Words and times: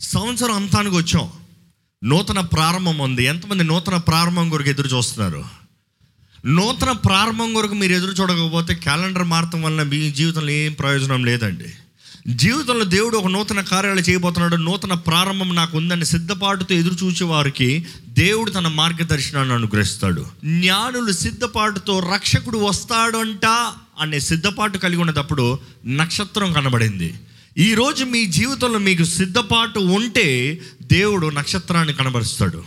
సంవత్సరం 0.00 0.52
అంతానికి 0.52 0.96
వచ్చాం. 0.96 1.28
నూతన 2.04 2.40
ప్రారంభం 2.40 2.98
ఉంది. 2.98 3.24
ఎంతమంది 3.24 3.64
నూతన 3.64 3.96
ప్రారంభం 3.96 4.50
కొరకు 4.50 4.68
ఎదురు 4.68 4.88
చూస్తున్నారు? 4.88 5.44
నూతన 6.46 6.92
ప్రారంభం 6.92 7.54
కొరకు 7.54 7.74
మీరు 7.74 7.92
ఎదురు 7.92 8.10
చూడకపోతే 8.10 8.74
క్యాలెండర్ 8.74 9.24
మారటం 9.24 9.62
వల్ల 9.62 9.82
మీ 9.82 10.10
జీవితంలో 10.10 10.50
ఏం 10.50 10.72
ప్రయోజనం 10.72 11.24
లేదండి. 11.24 11.64
జీవితంలో 12.28 12.84
దేవుడు 12.84 13.16
ఒక 13.16 13.26
నూతన 13.26 13.60
కార్యాలు 13.60 14.00
చేయబోతున్నాడు. 14.00 14.56
నూతన 14.56 14.94
ప్రారంభం 14.94 15.54
నాకు 15.54 15.76
ఉందని 15.76 16.04
సిద్ధపాటుతో 16.04 16.74
ఎదురు 16.74 16.94
చూసే 16.94 17.24
వారికి 17.24 17.86
దేవుడు 18.08 18.50
తన 18.50 18.68
మార్గదర్శనాన్ని 18.68 19.54
అనుగ్రహిస్తాడు. 19.54 20.26
జ్ఞానులు 20.44 21.12
సిద్ధపాటుతో 21.12 21.98
రక్షకుడు 22.14 22.58
వస్తాడంట 22.58 23.72
అనే 24.00 24.20
సిద్ధపాటు 24.20 24.78
కలిగి 24.78 25.00
ఉన్నప్పుడు 25.00 25.58
నక్షత్రం 25.86 26.52
కనబడింది. 26.52 27.14
ఈరోజు 27.58 28.04
మీ 28.04 28.26
జీవితంలో 28.26 28.78
మీకు 28.78 29.04
సిద్ధపాటు 29.04 29.78
ఉంటే 29.78 30.60
దేవుడు 30.82 31.26
నక్షత్రాన్ని 31.26 31.94
కనబరుస్తాడు. 31.94 32.64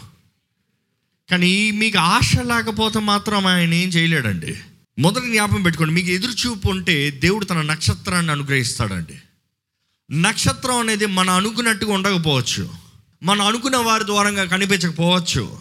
కానీ 1.31 1.71
మీకు 1.71 1.97
ఆశ 1.97 2.35
లేకపోతే 2.35 2.99
మాత్రం 2.99 3.47
ఆయన 3.47 3.73
ఏం 3.73 3.89
చేయలేడండి. 3.89 4.55
మొదటి 4.99 5.31
జ్ఞాపం 5.31 5.63
పెట్టుకోండి 5.63 5.93
మీకు 5.93 6.07
ఎదురు 6.07 6.31
చూపు 6.31 6.69
ఉంటే 6.69 7.11
దేవుడు 7.11 7.45
తన 7.45 7.61
నక్షత్రాన్ని 7.61 8.31
అనుగ్రహిస్తాడండి. 8.31 9.15
నక్షత్రం 10.21 10.77
అనేది 10.77 11.05
మనం 11.05 11.33
అనుకున్నట్టుగా 11.33 11.93
ఉండకపోవచ్చు. 11.93 12.69
మనం 13.23 13.45
అనుకున్న 13.45 13.77
వారి 13.77 14.05
ద్వారంగా 14.05 14.45
కనిపించకపోవచ్చు. 14.45 15.59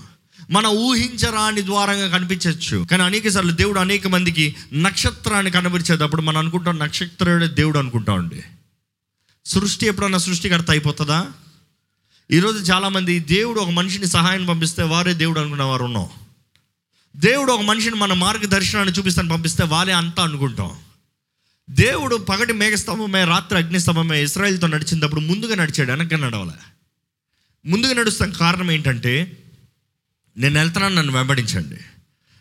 మన 0.50 0.66
ఊహించరాని 0.66 1.62
ద్వారంగా 1.62 2.08
కనిపించవచ్చు. 2.08 2.86
కానీ 2.90 3.02
అనేక 3.02 3.28
సార్లు 3.28 3.52
దేవుడు 3.52 3.78
అనేక 3.78 4.06
మందికి 4.06 4.56
నక్షత్రాన్ని 4.74 5.50
కనిపించేటప్పుడు 5.50 6.22
మనం 6.22 6.38
అనుకుంటాం 6.38 6.78
నక్షత్రుడే 6.78 7.48
దేవుడు 7.48 7.78
అనుకుంటామండి. 7.78 8.42
సృష్టి 9.44 9.86
ఎప్పుడన్నా 9.86 10.18
సృష్టికర్త 10.18 10.70
అయిపోతుందా? 10.70 11.26
ఈరోజు 12.30 12.72
చాలామంది 12.72 13.18
దేవుడు 13.18 13.60
ఒక 13.60 13.70
మనిషిని 13.70 14.06
సహాయం 14.06 14.46
పంపిస్తే 14.46 14.82
వారే 14.82 15.14
దేవుడు 15.14 15.40
అనుకున్న 15.40 15.62
వారు 15.62 15.84
ఉన్నాం. 15.84 16.08
దేవుడు 17.16 17.52
ఒక 17.52 17.60
మనిషిని 17.60 17.96
మన 17.96 18.12
మార్గదర్శనాన్ని 18.12 18.94
చూపిస్తాను 18.94 19.28
పంపిస్తే 19.28 19.64
వారే 19.64 19.92
అంతా 19.92 20.22
అనుకుంటాం. 20.22 20.70
దేవుడు 21.70 22.16
పగటి 22.16 22.52
మేఘస్తంభమే 22.52 23.24
రాత్రి 23.24 23.58
అగ్నిస్తంభమే 23.58 24.22
ఇస్రాయల్తో 24.22 24.66
నడిచినప్పుడు 24.66 25.20
ముందుగా 25.20 25.54
నడిచాడు 25.54 25.90
వెనక్కి 25.90 26.16
నడవలే. 26.16 26.72
ముందుగా 27.66 27.94
నడుస్తాం 27.94 28.30
కారణం 28.30 28.70
ఏంటంటే 28.70 29.38
నేను 30.36 30.58
వెళ్తున్నాను 30.58 30.94
నన్ను 30.94 31.12
వెంబడించండి. 31.12 31.76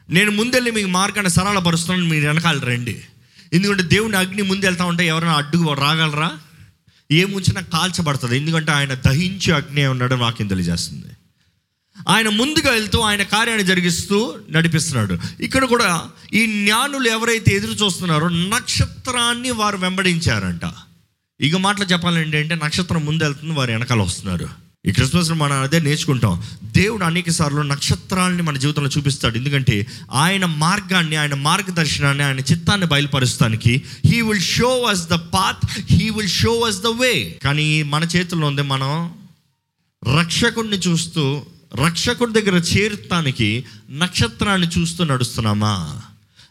నేను 0.10 0.32
ముందెళ్ళి 0.32 0.72
మీకు 0.72 0.88
మార్గాన్ని 0.88 1.30
సరళపరుస్తున్నాను 1.30 2.10
మీరు 2.10 2.28
వెనకాల 2.28 2.60
రండి. 2.60 3.02
ఎందుకంటే 3.54 3.84
దేవుని 3.84 4.18
అగ్ని 4.18 4.42
ముందు 4.42 4.66
వెళ్తా 4.66 4.86
ఉంటే 4.86 5.08
ఎవరైనా 5.08 5.34
అడ్డుకు 5.34 5.74
రాగలరా? 5.74 6.40
ఏముంచినా 7.12 7.62
కాల్చబడుతుంది. 7.62 8.38
ఎందుకంటే 8.38 8.72
ఆయన 8.72 8.94
దహించి 8.94 9.52
అగ్ని 9.52 9.86
ఉన్నాడు 9.86 10.16
వాక్యం 10.16 10.48
తెలియజేస్తుంది. 10.48 11.06
ఆయన 12.08 12.30
ముందుగా 12.30 12.72
వెళ్తూ 12.72 13.00
ఆయన 13.00 13.24
కార్యాన్ని 13.24 13.66
జరిగిస్తూ 13.66 14.38
నడిపిస్తున్నాడు. 14.50 15.18
ఇక్కడ 15.40 15.66
కూడా 15.66 16.10
ఈ 16.34 16.46
జ్ఞానులు 16.46 17.08
ఎవరైతే 17.08 17.52
ఎదురు 17.52 17.72
చూస్తున్నారో 17.72 18.30
నక్షత్రాన్ని 18.30 19.52
వారు 19.52 19.78
వెంబడించారంట. 19.78 20.62
ఇక 21.42 21.56
మాటలు 21.56 21.86
చెప్పాలంటే 21.86 22.40
అంటే 22.40 22.56
నక్షత్రం 22.56 23.06
ముందు 23.06 23.24
వెళ్తుంది 23.24 23.54
వారు 23.54 23.72
వెనకాల 23.72 24.00
వస్తున్నారు. 24.00 24.67
ఈ 24.88 24.92
క్రిస్మస్ 24.92 25.32
మనం 25.32 25.62
అదే 25.62 25.80
నేర్చుకుంటాం. 25.80 26.44
దేవుడు 26.64 27.04
అనేక 27.04 27.30
సార్లు 27.30 27.62
నక్షత్రాలని 27.62 28.42
మన 28.42 28.58
జీవితంలో 28.58 28.90
చూపిస్తాడు. 28.98 29.38
ఎందుకంటే 29.38 29.88
ఆయన 30.12 30.46
మార్గాన్ని 30.46 31.16
ఆయన 31.16 31.34
మార్గదర్శనాన్ని 31.34 32.24
ఆయన 32.24 32.40
చిత్తాన్ని 32.40 32.88
బయలుపరుస్తానికి 32.88 33.84
he 34.06 34.22
will 34.22 34.42
show 34.42 34.84
us 34.84 35.08
the 35.08 35.14
path 35.14 35.82
he 35.94 36.10
will 36.10 36.30
show 36.30 36.60
us 36.62 36.78
the 36.78 36.88
way 36.88 37.40
కానీ 37.44 37.84
మన 37.84 38.04
చేతుల్లో 38.04 38.48
ఉంది 38.48 38.62
మనం 38.62 39.14
రక్షకుడిని 40.18 40.78
చూస్తూ 40.78 41.46
రక్షకుడి 41.86 42.42
దగ్గర 42.42 42.56
చేరుతానికి 42.56 43.66
నక్షత్రాన్ని 43.90 44.68
చూస్తూ 44.68 45.04
నడుస్తున్నామా? 45.04 46.02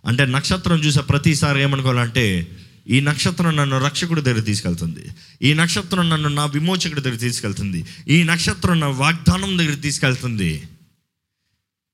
అంటే 0.07 0.25
నక్షత్రం 0.25 0.77
చూసే 0.77 1.01
ప్రతిసారి 1.01 1.63
ఏమనుకోవాలంటే 1.63 2.49
ఈ 2.89 3.01
నక్షత్రం 3.01 3.57
నన్ను 3.57 3.85
రక్షకుడి 3.85 4.21
దగ్గర 4.21 4.41
తీసుకెళ్తుంది. 4.41 5.09
ఈ 5.43 5.55
నక్షత్రం 5.55 6.09
నన్ను 6.09 6.29
నా 6.29 6.47
విమోచకుడి 6.47 7.01
దగ్గర 7.01 7.17
తీసుకెళ్తుంది. 7.17 7.85
ఈ 8.09 8.23
నక్షత్రం 8.23 8.81
నా 8.81 8.89
వాగ్దానం 8.89 9.59
దగ్గర 9.59 9.75
తీసుకెళ్తుంది. 9.75 10.69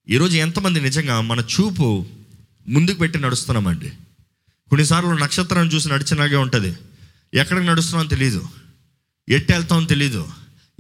ఈరోజు 0.09 0.37
ఎంతమంది 0.37 0.81
నిజంగా 0.81 1.21
మన 1.21 1.41
చూపు 1.41 2.07
ముందుకు 2.69 2.99
పెట్టి 2.99 3.19
నడుస్తున్నామండి. 3.19 3.89
కొన్నిసార్లు 4.71 5.11
నక్షత్రం 5.11 5.67
చూసి 5.67 5.89
నడిచినాగే 5.89 6.37
ఉంటుంది. 6.37 6.77
ఎక్కడికి 7.35 7.67
నడుస్తున్నామో 7.67 8.09
తెలియదు 8.09 8.49
ఎట్టు 9.29 9.53
వెళ్తామో 9.53 9.87
తెలీదు. 9.87 10.29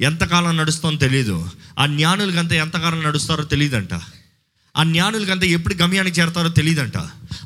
ఎంతకాలం 0.00 0.56
నడుస్తామో 0.56 0.96
తెలియదు 0.96 1.50
ఆ 1.78 1.86
జ్ఞానులకంతా 1.86 2.54
ఎంతకాలం 2.54 3.02
నడుస్తారో 3.02 3.44
తెలియదంట 3.44 3.94
ఆ 4.76 4.84
జ్ఞానులకంతా 4.84 5.46
ఎప్పుడు 5.46 5.74
గమ్యానికి 5.74 6.20
చేరతారో 6.20 6.48
తెలియదంట 6.48 6.96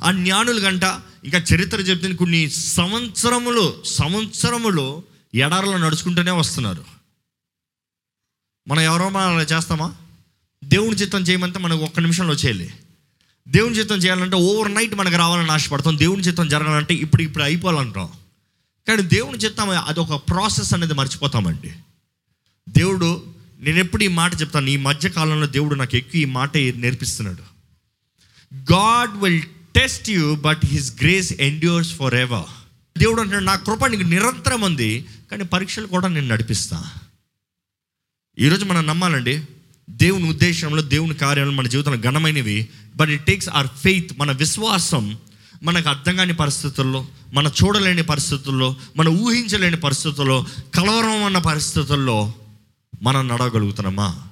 ఆ 0.05 0.11
జ్ఞానులకంట 0.13 0.83
ఇంకా 1.25 1.39
చరిత్ర 1.39 1.81
చెప్తుంది 1.81 2.17
కొన్ని 2.17 2.51
సంవత్సరములు 2.51 3.83
సంవత్సరములు 3.87 5.03
ఎడారులు 5.35 5.77
నడుచుకుంటూనే 5.77 6.31
వస్తున్నారు. 6.31 6.85
మనం 8.69 8.81
ఎవరో 8.81 9.09
మనం 9.09 9.37
అలా 9.37 9.57
చేస్తామా? 9.57 9.95
దేవుని 10.65 10.97
చిత్తం 10.97 11.21
చేయమంటే 11.21 11.59
మనకు 11.59 11.81
ఒక్క 11.81 12.01
నిమిషంలో 12.01 12.35
చేయాలి 12.35 12.73
దేవుని 13.49 13.75
చిత్తం 13.75 13.97
చేయాలంటే 13.97 14.37
ఓవర్ 14.37 14.75
నైట్ 14.75 14.95
మనకు 14.95 15.17
రావాలని 15.17 15.53
ఆశపడతాం. 15.53 15.99
దేవుని 15.99 16.23
చిత్తం 16.23 16.49
జరగాలంటే 16.49 16.95
ఇప్పుడు 16.95 17.23
ఇప్పుడు 17.23 17.45
అయిపోవాలంటాం. 17.45 18.09
కానీ 18.89 19.03
దేవుని 19.03 19.39
చిత్తం 19.39 19.69
అది 19.69 20.01
ఒక 20.01 20.29
ప్రాసెస్ 20.29 20.75
అనేది 20.75 20.95
మర్చిపోతామండి. 20.95 21.73
దేవుడు 22.69 23.36
నేను 23.61 23.79
ఎప్పుడు 23.79 24.05
ఈ 24.05 24.09
మాట 24.09 24.41
చెప్తాను? 24.41 24.67
ఈ 24.67 24.77
మధ్య 24.77 25.09
కాలంలో 25.09 25.47
దేవుడు 25.47 25.75
నాకు 25.75 25.97
ఎక్కువ 25.97 26.21
ఈ 26.21 26.25
మాట 26.25 26.57
నేర్పిస్తున్నాడు. 26.57 27.43
God 28.55 29.23
will 29.23 29.43
test 29.77 30.11
you 30.11 30.35
but 30.35 30.61
his 30.65 31.01
grace 31.01 31.33
endures 31.33 31.95
forever 32.15 32.51
దేవుడు 32.99 33.21
అంటున్నాడు 33.21 33.45
నా 33.45 33.55
కృప 33.55 33.87
నీకు 33.87 34.03
నిరంతరం 34.03 34.61
ఉంది 34.61 35.05
కానీ 35.31 35.45
పరీక్షలు 35.45 35.87
కూడా 35.87 36.09
నేను 36.09 36.27
నడిపిస్తా. 36.27 36.85
ఈరోజు 38.39 38.65
మనం 38.65 38.87
నమ్మాలండి 38.87 39.43
దేవుని 39.91 40.29
ఉద్దేశంలో 40.29 40.83
దేవుని 40.83 41.15
కార్యాలు 41.15 41.51
మన 41.51 41.67
జీవితంలో 41.67 41.99
ఘనమైనవి 41.99 42.69
but 42.97 43.11
it 43.11 43.27
takes 43.27 43.49
our 43.49 43.67
faith 43.67 44.19
మన 44.19 44.33
విశ్వాసం 44.33 45.19
మనకు 45.63 45.89
అర్థం 45.89 46.17
కాని 46.17 46.35
పరిస్థితుల్లో 46.35 47.07
మన 47.33 47.51
చూడలేని 47.65 48.03
పరిస్థితుల్లో 48.03 48.77
మన 48.97 49.09
ఊహించలేని 49.09 49.77
పరిస్థితుల్లో 49.77 50.47
కలవరం 50.75 51.25
అన్న 51.25 51.39
పరిస్థితుల్లో 51.39 52.35
మనం 53.03 53.29
నడవగలుగుతున్నామా? 53.29 54.29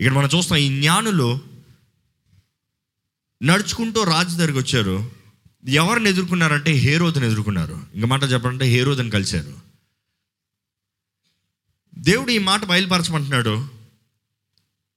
ఇక్కడ 0.00 0.12
మనం 0.12 0.28
చూస్తాం 0.36 0.58
ఈ 0.58 0.80
జ్ఞానులు 0.80 1.40
నడుచుకుంటూ 3.42 4.04
రాజు 4.04 4.36
దగ్గరికి 4.36 4.58
వచ్చారు. 4.58 5.10
ఎవరిని 5.68 6.10
ఎదుర్కొన్నారంటే 6.10 6.72
హేరోదుని 6.72 7.26
ఎదుర్కొన్నారు. 7.26 7.80
ఇంక 7.94 8.04
మాట 8.04 8.22
చెప్పాలంటే 8.22 8.64
హేరోదుని 8.64 9.10
కలిశారు. 9.10 9.54
దేవుడు 11.98 12.30
ఈ 12.30 12.38
మాట 12.38 12.64
బయలుపరచమంటున్నాడు. 12.64 13.68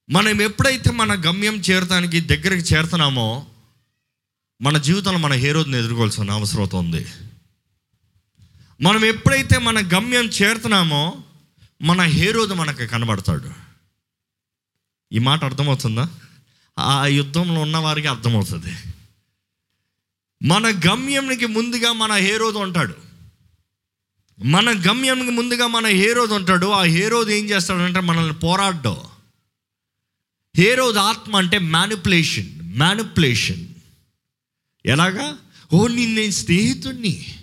మనం 0.09 0.41
ఎప్పుడైతే 0.41 0.91
మన 0.91 1.21
గమ్యం 1.21 1.55
చేరటానికి 1.55 2.19
దగ్గరికి 2.19 2.75
చేరుతున్నామో 2.75 3.45
మన 4.61 4.77
జీవితంలో 4.77 5.17
మన 5.17 5.33
హేరోదుని 5.33 5.77
ఎదుర్కోవాల్సిన 5.77 6.31
అవసరం 6.31 6.69
ఉంది 6.73 7.05
మనం 8.81 9.05
ఎప్పుడైతే 9.05 9.57
మన 9.57 9.79
గమ్యం 9.79 10.25
చేరుతున్నామో 10.25 11.23
మన 11.81 12.01
హేరోదు 12.01 12.53
మనకు 12.53 12.85
కనబడతాడు. 12.85 13.51
ఈ 15.11 15.19
మాట 15.19 15.43
అర్థమవుతుందా? 15.43 16.09
ఆ 16.79 17.05
యుద్ధంలో 17.05 17.61
ఉన్న 17.61 17.77
వారికి 17.77 18.07
అర్థమవుతుంది. 18.07 18.75
మన 20.43 20.67
గమ్యంకి 20.67 21.45
ముందుగా 21.45 21.93
మన 21.93 22.13
హేరోదు 22.13 22.57
ఉంటాడు. 22.57 22.95
మన 24.45 24.69
గమ్యంకి 24.69 25.31
ముందుగా 25.31 25.67
మన 25.67 25.85
హేరోదు 25.85 26.33
ఉంటాడు. 26.33 26.67
ఆ 26.67 26.83
హేరోదు 26.83 27.29
ఏం 27.29 27.45
చేస్తాడంటే 27.45 27.99
మనల్ని 27.99 28.33
పోరాడడం. 28.33 28.97
హేరోదు 30.57 30.99
ఆత్మ 30.99 31.35
అంటే 31.35 31.57
మ్యానిపులేషన్ 31.57 32.77
మ్యానిపులేషన్ 32.77 33.67
ఎలాగా? 34.85 35.37
ఓ 35.73 35.87
నేను 35.87 36.13
నేను 36.13 36.31
స్నేహితుడిని 36.31 37.39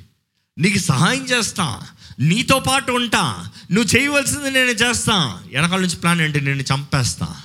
నీకు 0.59 0.79
సహాయం 0.79 1.25
చేస్తాను 1.25 1.96
నీతో 2.21 2.59
పాటు 2.59 2.93
ఉంటా. 2.93 3.49
నువ్వు 3.73 3.97
చేయవలసింది 3.97 4.51
నేను 4.51 4.71
చేస్తా. 4.71 5.43
వెనకాల 5.53 5.81
నుంచి 5.81 5.97
ప్లాన్ 5.97 6.21
ఏంటి? 6.21 6.41
నేను 6.41 6.63
చంపేస్తా. 6.63 7.37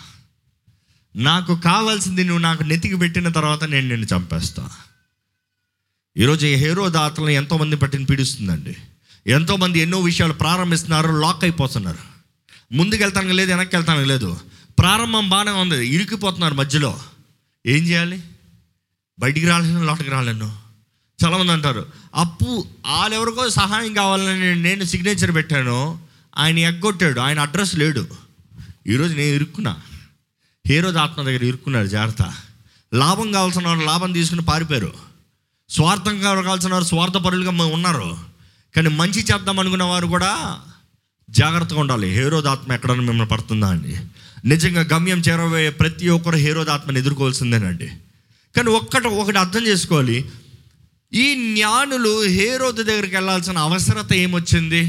నాకు 1.15 1.59
కావాల్సింది 1.59 2.23
నువ్వు 2.23 2.41
నాకు 2.41 2.63
నెతికి 2.63 2.95
పెట్టిన 2.95 3.29
తర్వాత 3.29 3.63
నేను 3.63 3.88
నిన్ను 3.88 4.07
చంపేస్తా. 4.15 4.69
ఈరోజు 6.18 6.45
ఈ 6.45 6.56
హేరో 6.56 6.89
దాతలను 6.89 7.29
ఎంతోమంది 7.29 7.75
పట్టిన 7.75 8.03
పీడిస్తుందండి. 8.03 8.75
ఎంతోమంది 9.27 9.79
ఎన్నో 9.79 10.00
విషయాలు 10.00 10.33
ప్రారంభిస్తున్నారు 10.33 11.12
లాక్ 11.12 11.44
అయిపోతున్నారు. 11.44 12.12
ముందుకు 12.71 13.01
వెళ్తానికి 13.01 13.33
లేదు 13.33 13.51
వెనక్కి 13.51 13.75
వెళ్తానికి 13.75 14.07
లేదు. 14.07 14.39
ప్రారంభం 14.79 15.29
బాగానే 15.29 15.51
ఉంది 15.51 15.88
ఇరికిపోతున్నారు 15.88 16.53
మధ్యలో. 16.53 17.00
ఏం 17.68 17.83
చేయాలి? 17.83 18.23
బయటికి 19.19 19.47
రాలేను 19.47 19.85
లోటుకి 19.85 20.09
రాలేను. 20.09 20.60
చాలామంది 21.25 21.51
అంటారు 21.51 21.85
అప్పు 22.15 22.68
వాళ్ళెవరికో 22.88 23.50
సహాయం 23.50 23.94
కావాలని 23.94 24.56
నేను 24.56 24.83
సిగ్నేచర్ 24.83 25.35
పెట్టాను 25.35 26.00
ఆయన 26.38 26.59
ఎగ్గొట్టాడు 26.59 27.19
ఆయన 27.19 27.39
అడ్రస్ 27.39 27.75
లేడు. 27.75 28.07
ఈరోజు 28.88 29.13
నేను 29.13 29.35
ఇరుక్కున్నా. 29.35 29.77
హేరోజ్ 30.68 30.97
ఆత్మ 30.97 31.23
దగ్గర 31.23 31.44
ఇరుక్కున్నాడు 31.44 31.88
జాగ్రత్త. 31.88 32.33
లాభం 32.94 33.31
కావాల్సిన 33.31 33.68
వారు 33.68 33.79
లాభం 33.79 34.12
తీసుకుని 34.12 34.41
పారిపోయారు. 34.41 34.94
స్వార్థం 35.69 36.19
కావాల్సిన 36.19 36.73
వారు 36.73 36.83
స్వార్థపరులుగా 36.83 37.51
మ- 37.51 37.62
ఉన్నారు. 37.62 38.18
కానీ 38.75 38.89
మంచి 38.89 39.19
చేద్దాం 39.19 39.59
అనుకున్న 39.59 39.83
వారు 39.83 40.07
కూడా 40.07 40.59
జాగ్రత్తగా 41.29 41.79
ఉండాలి. 41.79 42.07
హేరోద్ 42.07 42.45
ఆత్మ 42.45 42.73
ఎక్కడన్నా 42.73 43.03
మిమ్మల్ని 43.03 43.27
పడుతుందా 43.27 43.68
అండి? 43.68 43.97
నిజంగా 44.45 44.81
గమ్యం 44.81 45.19
చేరబోయే 45.19 45.69
ప్రతి 45.69 46.09
ఒక్కరు 46.09 46.35
హేరోద్ 46.35 46.69
ఆత్మని 46.69 47.00
ఎదుర్కోవాల్సిందేనండి. 47.00 47.88
కానీ 48.56 48.69
ఒక్కటి 48.69 49.07
ఒకటి 49.07 49.39
అర్థం 49.39 49.68
చేసుకోవాలి. 49.68 50.29
ఈ 51.13 51.55
జ్ఞానులు 51.55 52.23
హేరోద్ 52.23 52.77
దగ్గరికి 52.77 53.15
వెళ్ళాల్సిన 53.15 53.57
అవసరత 53.57 54.13
ఏమొచ్చింది? 54.13 54.81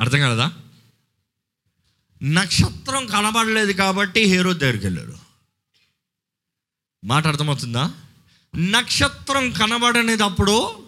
అర్థం 0.00 0.18
కాలేదా? 0.18 0.52
నక్షత్రం 2.22 3.06
కనబడలేదు 3.06 3.72
కాబట్టి 3.72 4.20
హేరో 4.20 4.52
దగ్గరికి 4.52 4.86
వెళ్ళారు. 4.86 5.18
మాట 7.04 7.26
అర్థమవుతుందా? 7.26 7.94
నక్షత్రం 8.56 9.50
కనబడనేటప్పుడు 9.50 10.86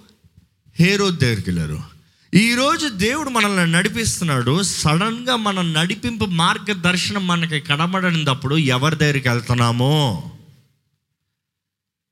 హేరో 0.77 1.11
దగ్గరికి 1.11 1.51
వెళ్ళారు. 1.51 1.94
ఈరోజు 2.35 2.89
దేవుడు 2.89 3.31
మనల్ని 3.31 3.73
నడిపిస్తున్నాడు. 3.73 4.63
సడన్గా 4.63 5.37
మన 5.37 5.63
నడిపింపు 5.63 6.25
మార్గదర్శనం 6.25 7.27
మనకి 7.27 7.61
కనబడినప్పుడు 7.61 8.55
ఎవరి 8.57 8.97
దగ్గరికి 8.97 9.29
వెళ్తున్నామో? 9.29 10.23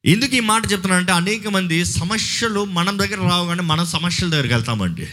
ఎందుకు 0.04 0.34
ఈ 0.34 0.40
మాట 0.40 0.72
చెప్తున్నానంటే 0.72 1.12
అనేక 1.12 1.48
మంది 1.48 1.84
సమస్యలు 1.84 2.64
మనం 2.64 2.98
దగ్గర 2.98 3.28
రావుగానే 3.28 3.62
మనం 3.62 3.86
సమస్యల 3.86 4.30
దగ్గరికి 4.30 4.54
వెళ్తామండి. 4.54 5.08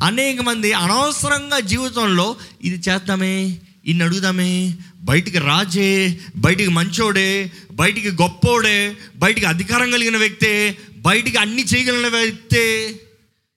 అనేక 0.00 0.40
మంది 0.40 0.72
అనవసరంగా 0.72 1.60
జీవితంలో 1.60 2.36
ఇది 2.64 2.90
చేద్దామే 2.90 3.58
ఇన్ని 3.86 4.04
అడుగుదామే 4.04 4.74
బయటికి 4.96 5.38
రాజే 5.38 6.18
బయటికి 6.36 6.70
మంచోడే 6.70 7.52
బయటికి 7.72 8.10
గొప్పోడే 8.10 8.96
బయటికి 9.16 9.46
అధికారం 9.46 9.90
కలిగిన 9.90 10.16
వ్యక్తే 10.16 10.78
బయటికి 10.96 11.36
అన్ని 11.36 11.64
చేయగలిగిన 11.64 12.08
వ్యక్తే 12.08 13.00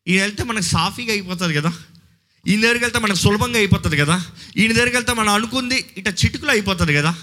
ఈయన 0.07 0.21
వెళ్తే 0.21 0.43
మనకు 0.43 0.63
సాఫీగా 0.63 1.11
అయిపోతుంది 1.11 1.53
కదా. 1.53 1.73
ఈయన 2.47 2.61
దగ్గరికి 2.61 2.83
వెళ్తే 2.83 2.99
మనకు 2.99 3.17
సులభంగా 3.17 3.57
అయిపోతుంది 3.57 3.97
కదా. 3.97 4.25
ఈయన 4.57 4.73
దగ్గరికి 4.73 4.95
వెళ్తే 4.95 5.13
మనం 5.13 5.33
అనుకుంది 5.33 5.85
ఇట 5.97 6.07
చిటుకులు 6.07 6.51
అయిపోతుంది 6.51 6.95
కదా. 6.95 7.15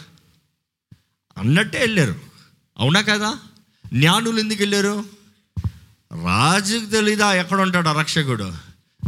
అన్నట్టే 1.39 1.79
వెళ్ళారు. 1.79 2.15
అవునా 2.79 3.01
కదా? 3.01 3.39
జ్ఞానులు 3.87 4.41
ఎందుకు 4.41 4.63
వెళ్ళారు? 4.63 5.05
రాజుకు 6.27 6.91
తెలీదా 6.91 7.35
ఎక్కడ 7.35 7.61
ఉంటాడు 7.61 7.99
రక్షకుడు? 7.99 8.53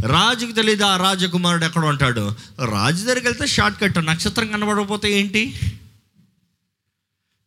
రాజుకు 0.05 0.51
తెలీదా 0.51 0.97
రాజకుమారుడు 0.97 1.65
ఎక్కడ 1.65 1.85
ఉంటాడు? 1.85 2.35
రాజు 2.65 3.03
దగ్గరికి 3.03 3.27
వెళ్తే 3.27 3.47
షార్ట్ 3.47 3.81
కట్ 3.81 4.05
నక్షత్రం 4.05 4.51
కనబడకపోతే 4.51 5.19
ఏంటి? 5.19 5.59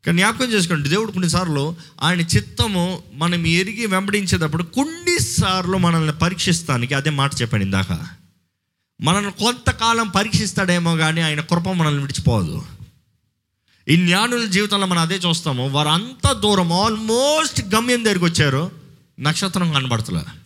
కానీ 0.06 0.19
జ్ఞాపకం 0.19 0.52
చేసుకోండి 0.52 0.88
దేవుడు 0.88 1.12
కొన్నిసార్లు 1.12 1.76
ఆయన 2.02 2.20
చిత్తము 2.20 3.02
మనం 3.14 3.47
ఎరిగి 3.47 3.87
వెంబడించేటప్పుడు 3.87 4.62
కొన్నిసార్లు 4.62 5.79
మనల్ని 5.79 6.12
పరీక్షిస్తానికి 6.12 6.94
అదే 6.94 7.11
మాట 7.11 7.43
చెప్పాను 7.43 7.62
ఇందాక. 7.62 8.06
మనల్ని 9.00 9.32
కొంతకాలం 9.32 10.08
పరీక్షిస్తాడేమో 10.08 10.97
కానీ 10.97 11.20
ఆయన 11.20 11.41
కృప 11.41 11.69
మనల్ని 11.69 12.00
విడిచిపోదు. 12.00 12.62
ఈ 13.88 13.97
జ్ఞానుల 13.97 14.44
జీవితంలో 14.44 14.87
మనం 14.87 15.02
అదే 15.02 15.14
చూస్తాము 15.14 15.69
వారు 15.69 15.88
అంత 15.88 16.32
దూరం 16.32 16.73
ఆల్మోస్ట్ 16.73 17.75
గమ్యం 17.75 18.05
దగ్గరికి 18.05 18.25
వచ్చారు 18.25 18.70
నక్షత్రం 19.20 19.73
కనబడతలే. 19.73 20.39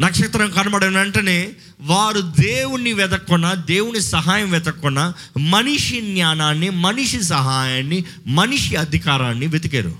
నక్షత్రం 0.00 0.50
కనబడిన 0.50 0.98
వెంటనే 0.98 1.52
వారు 1.80 2.20
దేవుణ్ణి 2.20 2.92
వెతక్కున్నా 2.92 3.54
దేవుని 3.54 4.00
సహాయం 4.02 4.50
వెతక్కున్నా 4.50 5.14
మనిషి 5.38 6.00
జ్ఞానాన్ని 6.00 6.70
మనిషి 6.70 7.22
సహాయాన్ని 7.22 8.04
మనిషి 8.26 8.76
అధికారాన్ని 8.76 9.46
వెతికారు. 9.46 9.98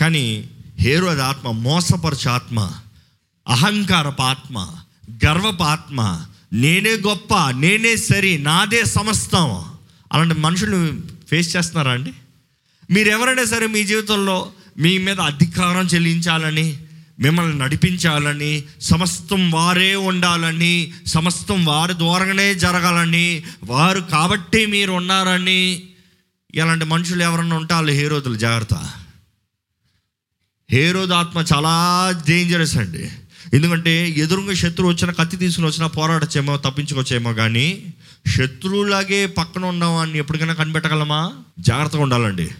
కానీ 0.00 0.50
హేరోద 0.80 1.20
ఆత్మ 1.20 1.50
మోసపరచ 1.50 2.28
ఆత్మ 2.28 2.72
అహంకారపు 3.48 4.22
ఆత్మ 4.22 4.76
గర్వపు 5.26 5.62
ఆత్మ 5.62 6.26
నేనే 6.52 6.90
గొప్ప 6.90 7.50
నేనే 7.50 7.96
సరి 7.96 8.38
నాదే 8.38 8.84
సమస్తం 8.84 9.64
అలాంటి 10.12 10.34
మనుషులు 10.34 11.00
ఫేస్ 11.28 11.56
చేస్తున్నారా 11.56 11.92
అండి? 11.92 12.12
మీరు 12.90 13.08
ఎవరైనా 13.08 13.44
సరే 13.44 13.66
మీ 13.66 13.84
జీవితంలో 13.84 14.52
మీ 14.78 14.98
మీద 14.98 15.20
అధికారం 15.20 15.86
చెల్లించాలని 15.86 16.78
మిమ్మల్ని 17.20 17.58
నడిపించాలని 17.58 18.64
సమస్తం 18.80 19.50
వారే 19.50 19.96
ఉండాలని 19.96 20.92
సమస్తం 21.06 21.64
వారి 21.64 21.94
ద్వారానే 21.94 22.54
జరగాలని 22.54 23.42
వారు 23.64 24.00
కాబట్టి 24.00 24.66
మీరు 24.66 24.92
ఉన్నారని 24.92 25.82
ఇలాంటి 26.54 26.84
మనుషులు 26.84 27.22
ఎవరన్నా 27.22 27.56
ఉంటే 27.56 27.74
వాళ్ళు 27.74 27.92
హీరోతులు 27.92 28.34
జాగ్రత్త. 28.34 28.90
హేరోద్ 30.70 31.10
ఆత్మ 31.10 31.44
చాలా 31.54 32.14
డేంజరస్ 32.26 32.76
అండి. 32.76 33.10
ఎందుకంటే 33.54 34.10
ఎదురుగా 34.10 34.54
శత్రువు 34.54 34.92
వచ్చిన 34.92 35.10
కత్తి 35.10 35.36
తీసుకుని 35.36 35.66
వచ్చినా 35.66 35.86
పోరాడచ్చేమో 35.86 36.56
తప్పించుకోవచ్చేమో 36.56 37.32
కానీ 37.32 37.94
శత్రువులాగే 38.28 39.26
పక్కన 39.26 39.64
ఉన్నవాడిని 39.64 40.18
ఎప్పటికైనా 40.18 40.54
కనిపెట్టగలమా? 40.54 41.32
జాగ్రత్తగా 41.60 42.02
ఉండాలండి. 42.02 42.50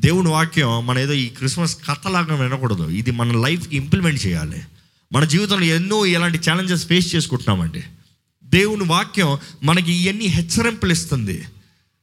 దేవుని 0.00 0.28
వాక్యం 0.28 0.86
మన 0.86 0.98
ఏదో 0.98 1.12
ఈ 1.12 1.28
క్రిస్మస్ 1.28 1.76
కథలాగా 1.76 2.34
వినకూడదు. 2.34 2.88
ఇది 2.88 3.10
మన 3.10 3.32
లైఫ్కి 3.46 3.76
ఇంప్లిమెంట్ 3.76 4.26
చేయాలి. 4.26 4.62
మన 5.12 5.24
జీవితంలో 5.24 5.64
ఎన్నో 5.64 6.06
ఇలాంటి 6.06 6.50
ఛాలెంజెస్ 6.50 6.86
ఫేస్ 6.86 7.14
చేసుకుంటున్నామండి. 7.14 7.82
దేవుని 8.44 8.84
వాక్యం 8.84 9.38
మనకి 9.62 9.92
ఇవన్నీ 9.92 10.26
హెచ్చరింపులు 10.26 10.92
ఇస్తుంది 10.92 11.42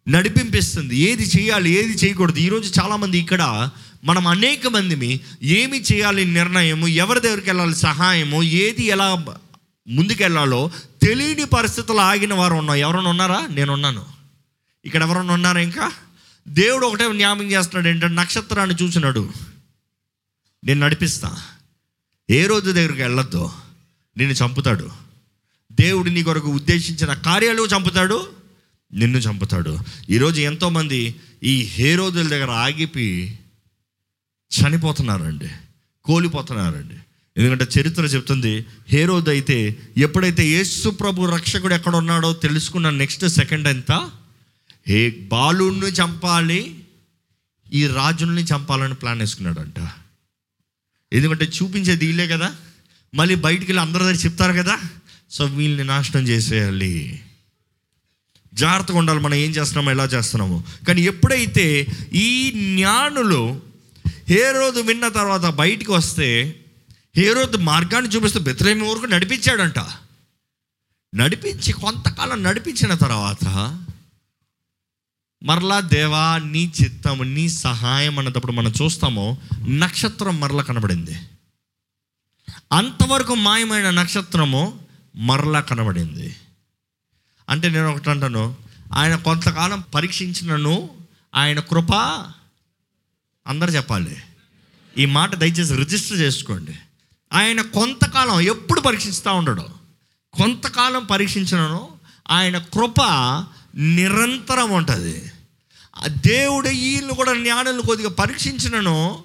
నడిపింపిస్తుంది 0.10 0.98
ఏది 0.98 1.24
చేయాలి 1.24 1.70
ఏది 1.72 1.94
చేయకూడదు. 1.94 2.40
ఈరోజు 2.40 2.82
చాలామంది 2.82 3.18
ఇక్కడ 3.18 3.70
మనం 4.04 4.28
అనేక 4.28 4.68
మందిని 4.68 5.20
ఏమి 5.44 5.84
చేయాలి 5.94 6.26
నిర్ణయము 6.26 6.88
ఎవరి 6.88 7.20
దగ్గరికి 7.20 7.50
వెళ్ళాలి 7.50 7.76
సహాయము 7.76 8.44
ఏది 8.44 8.86
ఎలా 8.86 9.26
ముందుకెళ్ళాలో 9.88 10.72
తెలియని 11.02 11.46
పరిస్థితులు 11.46 11.98
ఆగిన 11.98 12.34
వారు 12.34 12.54
ఉన్నాం. 12.54 12.76
ఎవరైనా 12.76 13.10
ఉన్నారా? 13.10 13.48
నేను 13.50 13.74
ఉన్నాను 13.74 14.06
ఇక్కడ 14.86 15.04
ఎవరైనా 15.04 15.34
ఉన్నారా 15.34 15.62
ఇంకా? 15.62 15.92
దేవుడు 16.50 16.86
ఒకటే 16.86 17.14
జ్ఞాపకం 17.14 17.44
చేస్తున్నాడు. 17.44 17.88
ఏంటంటే 17.88 18.16
నక్షత్రాన్ని 18.16 18.76
చూసినాడు. 18.84 19.32
నేను 20.64 20.80
నడిపిస్తా. 20.80 21.42
ఏ 22.30 22.46
రోజు 22.46 22.72
దగ్గరికి 22.72 23.02
వెళ్ళొద్దు. 23.02 23.50
నిన్ను 24.18 24.34
చంపుతాడు. 24.34 24.92
దేవుడు 25.72 26.10
నీ 26.10 26.24
కొరకు 26.24 26.48
ఉద్దేశించిన 26.48 27.14
కార్యాలు 27.14 27.64
చంపుతాడు. 27.64 28.28
నిన్ను 28.94 29.18
చంపుతాడు. 29.18 29.80
ఈరోజు 30.10 30.42
ఎంతోమంది 30.42 31.16
ఈ 31.44 31.62
హేరోదుల 31.62 32.28
దగ్గర 32.28 32.52
ఆగిపి 32.52 33.40
చనిపోతున్నారండి. 34.60 35.50
కోలిపోతున్నారండి. 36.04 36.96
ఎందుకంటే 37.38 37.82
చరిత్ర 37.82 38.04
చెప్తుంది 38.04 38.66
హేరోద్ 38.90 39.30
అయితే 39.30 39.78
ఎప్పుడైతే 39.98 40.48
యేసు 40.48 40.90
ప్రభు 40.90 41.26
రక్షకుడు 41.26 41.74
ఎక్కడ 41.74 41.96
ఉన్నాడో 41.96 42.34
తెలుసుకున్న 42.34 42.90
నెక్స్ట్ 42.90 43.26
సెకండ్ 43.26 43.68
ఎంత? 43.68 44.12
ఏ 44.90 45.10
బాలుని 45.10 45.86
చంపాలి 45.86 46.84
ఈ 47.74 47.88
రాజుల్ని 47.88 48.44
చంపాలని 48.44 48.94
ప్లాన్ 48.94 49.20
వేసుకున్నాడంట. 49.20 49.90
ఎందుకంటే 51.14 51.46
చూపించేది 51.46 52.06
వీళ్ళే 52.06 52.28
కదా. 52.28 52.56
మళ్ళీ 53.16 53.36
బయటికి 53.36 53.72
వెళ్ళి 53.72 53.82
అందరి 53.82 54.04
దగ్గర 54.04 54.16
చెప్తారు 54.16 54.54
కదా. 54.54 54.80
సో 55.32 55.46
వీళ్ళని 55.46 55.84
నాశనం 55.84 56.28
చేసేయాలి. 56.28 57.24
జాగ్రత్తగా 58.54 58.98
ఉండాలి 58.98 59.20
మనం 59.20 59.34
ఏం 59.34 59.52
చేస్తున్నామో 59.52 59.92
ఎలా 59.92 60.06
చేస్తున్నామో. 60.06 60.64
కానీ 60.88 61.02
ఎప్పుడైతే 61.02 61.88
ఈ 62.14 62.52
జ్ఞానులు 62.52 63.62
హేరోదు 64.30 64.80
విన్న 64.80 65.08
తర్వాత 65.08 65.46
బయటికి 65.46 65.92
వస్తే 65.92 66.60
హేరోదు 67.18 67.58
మార్గాన్ని 67.58 68.12
చూపిస్తూ 68.12 68.40
బెత్రేమి 68.40 68.90
వరకు 68.90 69.06
నడిపించాడంట. 69.06 69.80
నడిపించి 71.16 71.74
కొంతకాలం 71.74 72.44
నడిపించిన 72.44 72.94
తర్వాత 72.94 73.84
మరలా 75.44 75.80
దేవా 75.80 76.38
నీ 76.38 76.74
చిత్తము 76.84 77.24
నీ 77.24 77.50
సహాయం 77.50 78.20
అన్నప్పుడు 78.20 78.52
మనం 78.52 78.74
చూస్తామో 78.82 79.38
నక్షత్రం 79.68 80.40
మరలా 80.40 80.64
కనబడింది. 80.64 81.20
అంతవరకు 82.72 83.36
మాయమైన 83.36 83.90
నక్షత్రము 83.90 84.80
మరలా 85.16 85.60
కనబడింది. 85.60 86.36
అంటే 87.50 87.70
నేను 87.70 87.92
ఒకటి 87.92 88.10
అంటాను 88.10 88.58
ఆయన 88.94 89.16
కొంతకాలం 89.16 89.84
పరీక్షించినను 89.96 90.90
ఆయన 91.36 91.60
కృప 91.60 91.94
అందరు 93.48 93.72
చెప్పాలి. 93.72 94.18
ఈ 94.98 95.06
మాట 95.06 95.36
దయచేసి 95.36 95.76
రిజిస్టర్ 95.76 96.18
చేసుకోండి. 96.18 96.76
ఆయన 97.34 97.62
కొంతకాలం 97.62 98.40
ఎప్పుడు 98.40 98.82
పరీక్షిస్తూ 98.82 99.34
ఉండడు. 99.34 99.70
కొంతకాలం 100.34 101.06
పరీక్షించినను 101.06 101.90
ఆయన 102.30 102.58
కృప 102.58 103.02
నిరంతరం 103.78 104.72
ఉంటుంది 104.72 105.32
ఆ 105.96 106.08
దేవుడు 106.08 106.70
వీళ్ళు 106.70 107.14
కూడా 107.14 107.34
జ్ఞానులు 107.34 107.82
కొద్దిగా 107.82 108.10
పరీక్షించినను. 108.10 109.24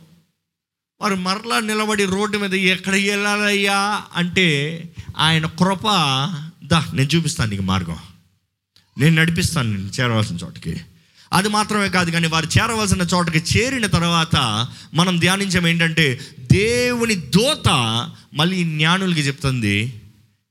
వారు 1.01 1.15
మరలా 1.15 1.61
నిలబడి 1.61 2.05
రోడ్డు 2.05 2.39
మీద 2.39 2.55
ఎక్కడ 2.55 2.93
వెళ్ళాలయ్యా 2.93 4.03
అంటే 4.15 4.83
ఆయన 5.17 5.47
కృప 5.47 5.83
దా 6.67 6.87
నేను 6.95 7.09
చూపిస్తాను 7.17 7.51
నీకు 7.51 7.63
మార్గం. 7.63 7.97
నేను 8.99 9.17
నడిపిస్తాను 9.17 9.69
నేను 9.71 9.91
చేరవలసిన 10.01 10.37
చోటకి. 10.37 10.81
అది 11.33 11.49
మాత్రమే 11.49 11.89
కాదు 11.89 12.11
కానీ 12.11 12.27
వారు 12.27 12.47
చేరవలసిన 12.47 13.03
చోటకి 13.03 13.59
చేరిన 13.59 13.87
తర్వాత 13.87 14.37
మనం 14.95 15.19
ధ్యానించాం 15.19 15.67
ఏంటంటే 15.67 16.21
దేవుని 16.39 17.15
దోత 17.15 17.69
మళ్ళీ 18.35 18.65
జ్ఞానులకి 18.65 19.21
చెప్తుంది 19.21 20.03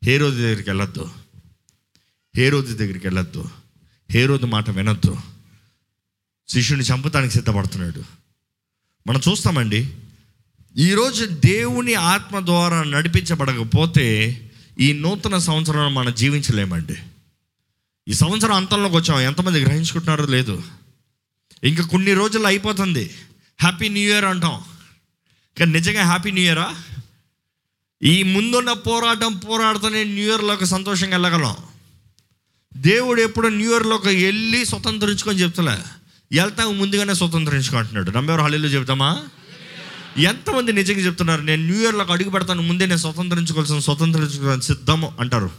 హేరోది 0.04 0.42
దగ్గరికి 0.42 0.70
వెళ్ళొద్దు. 0.70 1.10
హేరోజు 2.36 2.76
దగ్గరికి 2.76 3.08
వెళ్ళొద్దు. 3.08 3.61
హేరోదు 4.12 4.46
మాట 4.46 4.70
వినొద్దు. 4.70 5.18
శిష్యుని 6.48 6.84
చంపటానికి 6.84 7.34
సిద్ధపడుతున్నాడు. 7.34 8.04
మనం 9.08 9.22
చూస్తామండి 9.30 9.94
ఈరోజు 10.78 11.26
దేవుని 11.26 11.94
ఆత్మ 11.94 12.46
ద్వారా 12.46 12.84
నడిపించబడకపోతే 12.84 14.36
ఈ 14.80 14.94
నూతన 14.94 15.38
సంవత్సరం 15.38 15.94
మనం 15.94 16.14
జీవించలేమండి. 16.14 16.96
ఈ 18.08 18.14
సంవత్సరం 18.14 18.52
అంతంలోకి 18.52 18.96
వచ్చాం 18.96 19.20
ఎంతమంది 19.20 19.60
గ్రహించుకుంటున్నారో 19.60 20.26
లేదు. 20.26 20.64
ఇంకా 21.64 21.84
కొన్ని 21.84 22.14
రోజులు 22.14 22.48
అయిపోతుంది. 22.48 23.16
హ్యాపీ 23.62 23.90
న్యూ 23.90 24.14
ఇయర్ 24.14 24.26
అంటాం. 24.26 24.62
కానీ 25.60 25.72
నిజంగా 25.72 26.04
హ్యాపీ 26.04 26.32
న్యూ 26.32 26.44
ఇయరా 26.44 26.76
ఈ 28.04 28.24
ముందున్న 28.24 28.74
పోరాటం 28.74 29.38
పోరాడుతూనే 29.38 30.04
న్యూ 30.04 30.30
ఇయర్లోకి 30.30 30.66
సంతోషంగా 30.66 31.18
వెళ్ళగలం. 31.18 31.56
దేవుడు 32.78 33.22
ఎప్పుడు 33.22 33.48
న్యూ 33.48 33.72
ఇయర్లోకి 33.72 34.08
వెళ్ళి 34.08 34.66
స్వతంత్రించుకొని 34.66 35.40
చెప్తలే. 35.40 35.84
వెళ్తాము 36.32 36.72
ముందుగానే 36.72 37.14
స్వతంత్రించుకుంటున్నాడు. 37.14 38.12
నమ్మేవారు 38.12 38.42
హళీలో 38.42 38.68
చెప్తామా 38.68 39.24
ఎంతమంది 40.18 40.74
నిజంగా 40.74 41.00
చెప్తున్నారు 41.00 41.42
నేను 41.42 41.64
న్యూ 41.64 41.82
ఇయర్లోకి 41.82 42.12
అడుగు 42.12 42.30
పెడతాను 42.30 42.62
ముందే 42.62 42.86
నేను 42.86 42.98
స్వతంత్రించుకోవాల్సిన 42.98 43.80
స్వతంత్రించుకోవాల్సిన 43.80 44.76
సిద్ధము 44.76 45.18
అంటారు. 45.20 45.52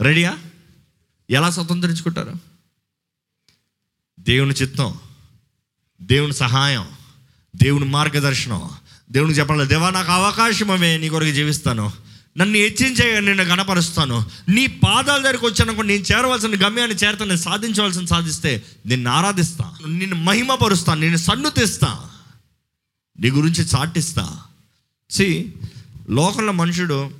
రెడీయా 0.00 0.38
ఎలా 1.30 1.50
స్వతంత్రించుకుంటారు? 1.50 2.32
దేవుని 4.20 4.54
చిత్తం 4.54 4.98
దేవుని 6.02 6.34
సహాయం 6.34 6.88
దేవుని 7.56 7.84
మార్గదర్శనం. 7.84 8.70
దేవునికి 9.12 9.38
చెప్పాలి 9.40 9.66
దేవా 9.66 9.90
నాకు 9.90 10.12
అవకాశం 10.12 10.70
అవే 10.70 10.98
నీ 10.98 11.08
కొరకు 11.08 11.30
జీవిస్తాను. 11.30 11.92
నన్ను 12.38 12.56
హెచ్చించేయగా 12.56 13.20
నేను 13.20 13.42
గణపరుస్తాను. 13.42 14.26
నీ 14.48 14.66
పాదాల 14.66 15.22
దగ్గరకు 15.22 15.46
వచ్చాను 15.46 15.82
నేను 15.82 16.02
చేరవలసిన 16.02 16.66
గమ్యాన్ని 16.66 16.96
చేరతా 16.96 17.24
నేను 17.24 17.38
సాధించవలసిన 17.38 18.04
సాధిస్తే 18.04 18.62
నిన్ను 18.86 19.10
ఆరాధిస్తా. 19.10 19.76
నిన్ను 19.86 20.16
మహిమపరుస్తాను 20.16 21.00
నేను 21.00 21.16
సన్నుతిస్తా. 21.16 22.10
నీ 23.20 23.30
గురించి 23.30 23.64
చాటిస్తా. 23.64 24.42
సి 25.10 25.52
లోకంలో 26.10 26.52
మనుషుడు 26.52 27.10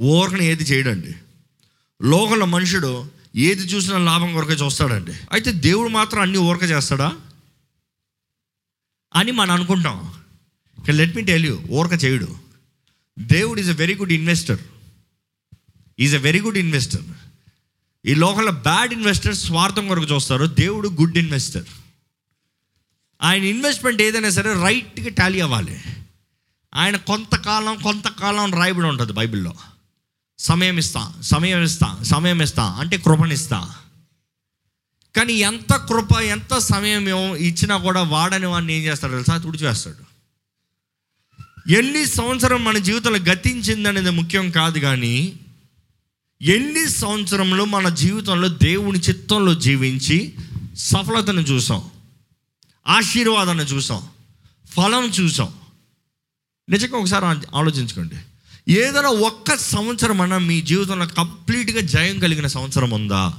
ఓరకని 0.00 0.44
ఏది 0.44 0.64
చేయడండి. 0.64 1.14
లోకంలో 2.02 2.46
మనుషుడు 2.46 3.10
ఏది 3.36 3.62
చూసినా 3.62 3.98
లాభం 3.98 4.32
కొరకే 4.32 4.52
చూస్తాడండి. 4.52 5.12
అయితే 5.32 5.52
దేవుడు 5.52 5.88
మాత్రం 5.88 6.22
అన్ని 6.22 6.38
ఓరక 6.38 6.62
చేస్తాడా? 6.62 7.12
అని 9.16 9.32
మనం 9.32 9.50
అనుకుంటాం. 9.50 10.12
లెట్ 10.90 11.16
మీ 11.16 11.22
టెల్ 11.22 11.44
యూ 11.44 11.60
ఓరక 11.70 12.04
చేయడు. 12.04 12.41
దేవుడు 13.18 13.60
is 13.60 13.70
a 13.70 13.72
very 13.72 13.94
good 13.94 14.12
investor 14.12 14.58
is 15.98 16.14
a 16.14 16.18
very 16.18 16.40
good 16.40 16.58
investor 16.58 17.02
ఈ 18.06 18.14
లోకంలో 18.14 18.52
బ్యాడ్ 18.52 18.92
ఇన్వెస్టర్ 18.92 19.34
స్వార్థం 19.34 19.88
కొరకు 19.88 20.14
చూస్తారు. 20.14 20.44
దేవుడు 20.44 20.88
గుడ్ 20.88 21.18
ఇన్వెస్టర్ 21.18 21.64
ఆయన 23.22 23.44
ఇన్వెస్ట్మెంట్ 23.44 24.02
ఏదైనా 24.02 24.30
సరే 24.30 24.62
రైట్గా 24.62 25.08
టాలీ 25.08 25.40
అవ్వాలి. 25.40 25.80
ఆయన 26.74 26.96
కొంతకాలం 26.96 27.76
కొంతకాలం 27.76 28.54
రాయబడి 28.54 28.86
ఉంటుంది 28.86 29.12
బైబిల్లో. 29.12 29.54
సమయం 30.38 30.78
ఇస్తా 30.78 31.14
సమయం 31.20 31.62
ఇస్తా 31.62 31.98
సమయం 32.02 32.42
ఇస్తా 32.42 32.64
అంటే 32.64 32.96
కృపనిస్తా. 32.96 33.74
కానీ 35.16 35.32
ఎంత 35.32 35.76
కృప 35.76 36.16
ఎంత 36.16 36.58
సమయం 36.58 37.34
ఇచ్చినా 37.34 37.76
కూడా 37.76 38.02
వాడని 38.02 38.46
వాడిని 38.46 38.74
ఏం 38.74 38.82
చేస్తాడు 38.82 39.12
తెలుసా? 39.12 39.36
తుడిచివేస్తాడు. 39.36 40.11
ఎన్ని 41.70 42.06
సంవత్సరం 42.06 42.64
మన 42.64 42.78
జీవితంలో 42.78 43.18
గతించిందనేది 43.18 44.10
ముఖ్యం 44.10 44.50
కాదు 44.50 44.78
కానీ 44.78 45.32
ఎన్ని 46.42 46.88
సంవత్సరంలో 46.88 47.64
మన 47.64 47.88
జీవితంలో 47.88 48.48
దేవుని 48.48 48.98
చిత్తంలో 48.98 49.54
జీవించి 49.54 50.34
సఫలతను 50.76 51.40
చూసాం 51.40 51.90
ఆశీర్వాదాన్ని 52.88 53.64
చూసాం 53.64 54.02
ఫలం 54.66 55.04
చూసాం. 55.04 55.48
నిజంగా 56.68 56.96
ఒకసారి 56.96 57.46
ఆలోచించుకోండి. 57.56 58.16
ఏదైనా 58.72 59.08
ఒక్క 59.08 59.56
సంవత్సరం 59.56 60.20
అన్న 60.20 60.38
మీ 60.38 60.60
జీవితంలో 60.60 61.06
కంప్లీట్గా 61.06 61.80
జయం 61.80 62.18
కలిగిన 62.18 62.46
సంవత్సరం 62.46 62.90
ఉందా? 62.90 63.34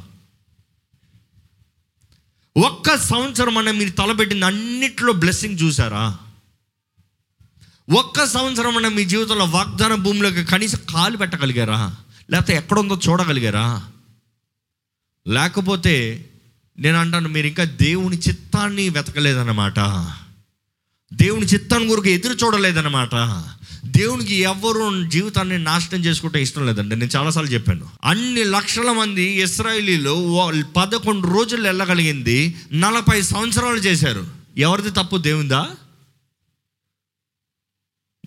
ఒక్క 2.58 2.98
సంవత్సరం 2.98 3.58
అన్న 3.58 3.72
మీరు 3.72 3.90
తలపెట్టింది 3.90 4.46
అన్నిట్లో 4.46 5.14
బ్లెస్సింగ్ 5.14 5.60
చూసారా? 5.64 6.18
ఒక్క 7.90 8.26
సంవత్సరం 8.26 8.96
మీ 8.96 9.06
జీవితంలో 9.06 9.46
వాగ్దాన 9.46 9.96
భూమిలోకి 9.96 10.44
కనీసం 10.44 10.80
కాలు 10.90 11.18
పెట్టగలిగారా? 11.18 11.96
లేకపోతే 12.32 12.58
ఎక్కడుందో 12.58 13.00
చూడగలిగారా? 13.10 13.84
లేకపోతే 15.28 16.26
నేను 16.80 16.98
అంటాను 16.98 17.30
మీరు 17.30 17.48
ఇంకా 17.48 17.64
దేవుని 17.64 18.18
చిత్తాన్ని 18.18 18.90
వెతకలేదన్నమాట. 18.90 19.80
దేవుని 21.14 21.46
చిత్తాన్ని 21.46 21.90
గురికి 21.90 22.12
ఎదురు 22.12 22.34
చూడలేదన్నమాట. 22.34 23.44
దేవునికి 23.86 24.36
ఎవరు 24.36 25.10
జీవితాన్ని 25.10 25.60
నాశనం 25.60 26.06
చేసుకుంటే 26.06 26.42
ఇష్టం 26.42 26.66
లేదండి. 26.66 26.96
నేను 26.96 27.10
చాలాసార్లు 27.16 27.52
చెప్పాను. 27.52 27.90
అన్ని 28.04 28.44
లక్షల 28.44 28.92
మంది 28.92 29.42
ఇస్రాయలీలు 29.42 30.64
పదకొండు 30.78 31.28
రోజులు 31.28 31.64
వెళ్ళగలిగింది 31.64 32.56
నలభై 32.74 33.22
సంవత్సరాలు 33.22 33.78
చేశారు. 33.78 34.28
ఎవరిది 34.58 34.92
తప్పు? 34.92 35.18
దేవుందా 35.18 35.70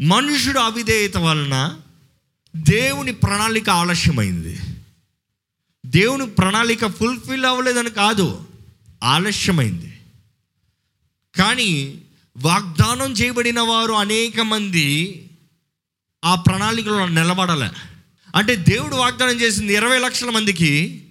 మనుషుడు 0.00 0.58
అవిధేయత 0.58 1.16
వలన 1.16 1.80
దేవుని 2.56 3.12
ప్రణాళిక 3.12 3.70
ఆలస్యమైంది. 3.70 4.58
దేవుని 5.86 6.30
ప్రణాళిక 6.30 6.86
ఫుల్ఫిల్ 6.86 7.44
అవ్వలేదని 7.44 7.90
కాదు 7.90 8.44
ఆలస్యమైంది. 9.02 10.00
కానీ 11.36 12.02
వాగ్దానం 12.36 13.12
చేయబడిన 13.12 13.60
వారు 13.60 13.92
అనేక 13.92 14.40
మంది 14.40 15.26
ఆ 16.24 16.34
ప్రణాళికలో 16.34 17.08
నిలబడలే. 17.08 17.70
అంటే 18.36 18.56
దేవుడు 18.56 18.96
వాగ్దానం 18.96 19.40
చేసింది 19.40 19.74
ఇరవై 19.74 19.98
లక్షల 19.98 20.30
మందికి 20.30 21.02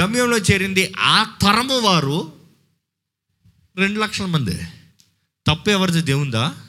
గమ్యంలో 0.00 0.38
చేరింది 0.38 0.92
ఆ 0.96 1.36
తరము 1.42 1.78
వారు 1.78 2.32
రెండు 3.76 4.00
లక్షల 4.00 4.24
మంది. 4.24 4.56
తప్పు 5.46 5.70
ఎవరిది? 5.70 6.02
దేవుందా? 6.02 6.63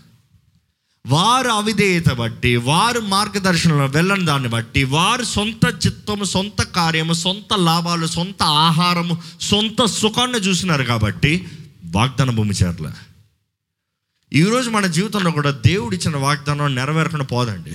వారు 1.06 1.50
అవిధేయత 1.50 2.10
బట్టి 2.10 2.56
వారు 2.56 3.00
మార్గదర్శనంలో 3.00 3.86
వెళ్ళని 3.86 4.26
దాన్ని 4.26 4.50
బట్టి 4.50 4.84
వారు 4.84 5.24
సొంత 5.24 5.86
చిత్తము 5.86 6.24
సొంత 6.24 6.62
కార్యము 6.62 7.14
సొంత 7.14 7.54
లాభాలు 7.56 8.08
సొంత 8.08 8.44
ఆహారము 8.44 9.18
సొంత 9.42 9.86
సుఖాన్ని 9.86 10.38
చూసినారు 10.38 10.84
కాబట్టి 10.84 11.48
వాగ్దాన 11.86 12.30
భూమి 12.30 12.52
చేరలే. 12.52 12.90
ఈరోజు 14.34 14.70
మన 14.70 14.86
జీవితంలో 14.86 15.32
కూడా 15.32 15.52
దేవుడు 15.52 15.96
ఇచ్చిన 15.96 16.18
వాగ్దానం 16.18 16.76
నెరవేరకుండా 16.76 17.26
పోదండి. 17.26 17.72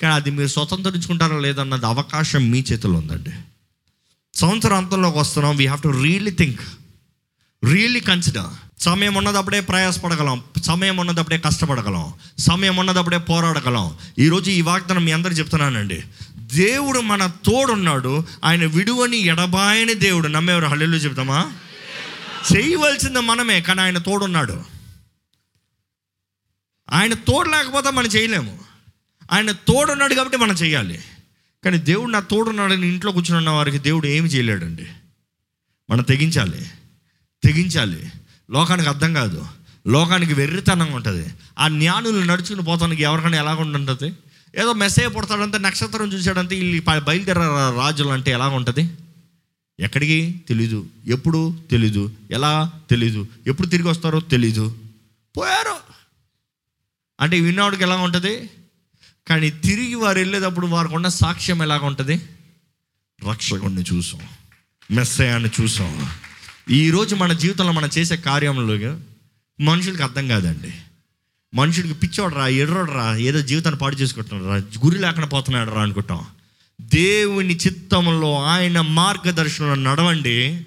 కానీ 0.00 0.14
అది 0.14 0.30
మీరు 0.30 0.48
స్వతంత్రించుకుంటారా 0.48 1.38
లేదన్నది 1.38 1.86
అవకాశం 1.86 2.50
మీ 2.50 2.64
చేతిలో 2.72 2.92
ఉందండి. 2.92 3.30
సంవత్సరాంతంలోకి 4.34 5.18
వస్తున్నాం 5.18 5.56
we 5.56 5.66
have 5.66 5.82
to 5.82 5.88
really 5.88 6.30
think 6.30 6.60
really 7.72 8.00
consider 8.00 8.82
సమయం 8.82 9.14
ఉన్నదప్పుడే 9.14 9.60
ప్రయాసపడగలం. 9.60 10.44
సమయం 10.64 10.96
ఉన్నదప్పుడే 10.96 11.38
కష్టపడగలం. 11.38 12.12
సమయం 12.38 12.76
ఉన్నదప్పుడే 12.76 13.18
పోరాడగలం. 13.18 13.96
ఈరోజు 14.18 14.50
ఈ 14.50 14.60
వాగ్దానం 14.60 15.04
మీ 15.04 15.12
అందరు 15.12 15.32
చెప్తున్నానండి. 15.32 16.04
దేవుడు 16.36 17.00
మన 17.00 17.26
తోడున్నాడు. 17.26 18.26
ఆయన 18.44 18.66
విడువని 18.66 19.16
ఎడబాయని 19.16 19.94
దేవుడు. 19.94 20.28
నమ్మేవారు 20.28 20.66
హల్లెలు 20.66 20.96
చెప్తామా 20.96 21.52
చేయవలసింది 22.56 23.20
మనమే 23.20 23.60
కానీ 23.60 23.80
ఆయన 23.80 23.98
తోడున్నాడు. 23.98 24.64
ఆయన 26.92 27.14
తోడు 27.14 27.48
లేకపోతే 27.48 27.90
మనం 27.90 28.06
చేయలేము. 28.06 28.58
ఆయన 29.32 29.50
తోడున్నాడు 29.50 30.14
కాబట్టి 30.14 30.38
మనం 30.38 30.54
చేయాలి. 30.54 31.00
కానీ 31.64 31.78
దేవుడు 31.78 32.10
నా 32.10 32.20
తోడున్నాడని 32.20 32.88
ఇంట్లో 32.88 33.12
కూర్చుని 33.12 33.38
ఉన్న 33.38 33.50
వారికి 33.50 33.78
దేవుడు 33.78 34.06
ఏమి 34.06 34.28
చేయలేడండి. 34.28 34.86
మనం 35.90 36.02
తెగించాలి. 36.02 36.70
తెగించాలి. 37.46 38.10
లోకానికి 38.50 38.88
అర్థం 38.88 39.14
కాదు. 39.14 39.46
లోకానికి 39.86 40.34
వెర్రితనంగా 40.34 40.94
ఉంటుంది. 40.94 41.34
ఆ 41.58 41.68
జ్ఞానులు 41.68 42.24
నడుచుకుని 42.24 42.62
పోతానికి 42.62 43.02
ఎవరికైనా 43.02 43.38
ఎలాగ 43.38 43.60
ఉంటుంది 43.60 44.12
ఏదో 44.56 44.72
మెసేజ్ 44.72 45.16
పుడతాడంటే 45.16 45.58
నక్షత్రం 45.58 46.12
చూసాడంటే 46.12 46.54
వీళ్ళు 46.54 47.00
బయలుదేర 47.00 47.38
రాజులు 47.78 48.08
అంటే 48.08 48.30
ఎలాగ 48.30 48.50
ఉంటుంది? 48.50 48.90
ఎక్కడికి? 49.80 50.40
తెలీదు. 50.48 50.86
ఎప్పుడు? 51.06 51.58
తెలీదు. 51.70 52.10
ఎలా? 52.30 52.72
తెలీదు. 52.90 53.26
ఎప్పుడు 53.46 53.66
తిరిగి 53.66 53.88
వస్తారో? 53.88 54.20
తెలీదు. 54.20 54.78
పోయారు. 55.36 55.76
అంటే 57.20 57.40
విన్నవాడికి 57.40 57.82
ఎలా 57.82 57.96
ఉంటుంది? 57.96 58.50
కానీ 59.26 59.50
తిరిగి 59.50 59.94
వారు 59.94 60.18
వెళ్ళేటప్పుడు 60.18 60.66
వారికి 60.66 60.94
ఉన్న 60.94 61.08
సాక్ష్యం 61.08 61.62
ఎలాగ 61.62 61.84
ఉంటుంది? 61.84 62.20
రక్షకుడిని 63.30 63.84
చూసాం. 63.94 64.20
మెస్సయాన్ని 64.90 65.50
చూసాం. 65.60 66.08
ఈరోజు 66.70 67.14
మన 67.14 67.32
జీవితంలో 67.32 67.72
మనం 67.72 67.90
చేసే 67.98 68.16
కార్యంలో 68.16 68.98
మనుషులకి 69.60 70.02
అర్థం 70.02 70.28
కాదండి. 70.28 70.72
మనుషుడికి 71.54 71.94
పిచ్చోడు 71.94 72.34
రా 72.34 72.46
ఎర్రోడు 72.46 72.92
రా 72.92 73.16
ఏదో 73.16 73.40
జీవితాన్ని 73.40 73.78
పాడు 73.78 73.96
చేసుకుంటున్నాడు 73.96 74.50
రా 74.50 74.80
గురి 74.86 74.98
లేకుండా 74.98 75.26
పోతున్నాడు 75.26 75.70
రా 75.70 75.82
అనుకుంటాం. 75.82 76.26
దేవుని 76.80 77.56
చిత్తంలో 77.56 78.42
ఆయన 78.42 78.80
మార్గదర్శనంలో 78.80 79.90
నడవండి. 79.90 80.66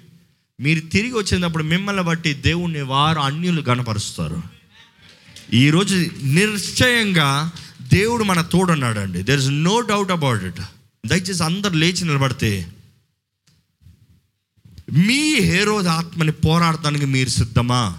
మీరు 0.60 0.80
తిరిగి 0.80 1.12
వచ్చినప్పుడు 1.12 1.62
మిమ్మల్ని 1.62 2.02
బట్టి 2.02 2.34
దేవుణ్ణి 2.34 2.82
వారు 2.82 3.18
అన్యులు 3.18 3.62
గణపరుస్తారు. 3.62 4.42
ఈరోజు 5.52 6.06
నిశ్చయంగా 6.22 7.50
దేవుడు 7.82 8.24
మన 8.24 8.40
తోడున్నాడండి. 8.40 9.22
There 9.22 9.40
is 9.40 9.48
no 9.48 9.80
doubt 9.80 10.10
about 10.10 10.44
it 10.44 10.60
దయచేసి 11.06 11.42
అందరు 11.42 11.72
లేచి 11.72 12.04
నిలబడితే 12.04 12.66
మీ 14.92 15.40
హేరోద 15.40 15.88
ఆత్మని 15.88 16.32
పోరాడటానికి 16.32 17.06
మీరు 17.06 17.28
సిద్ధమా? 17.28 17.98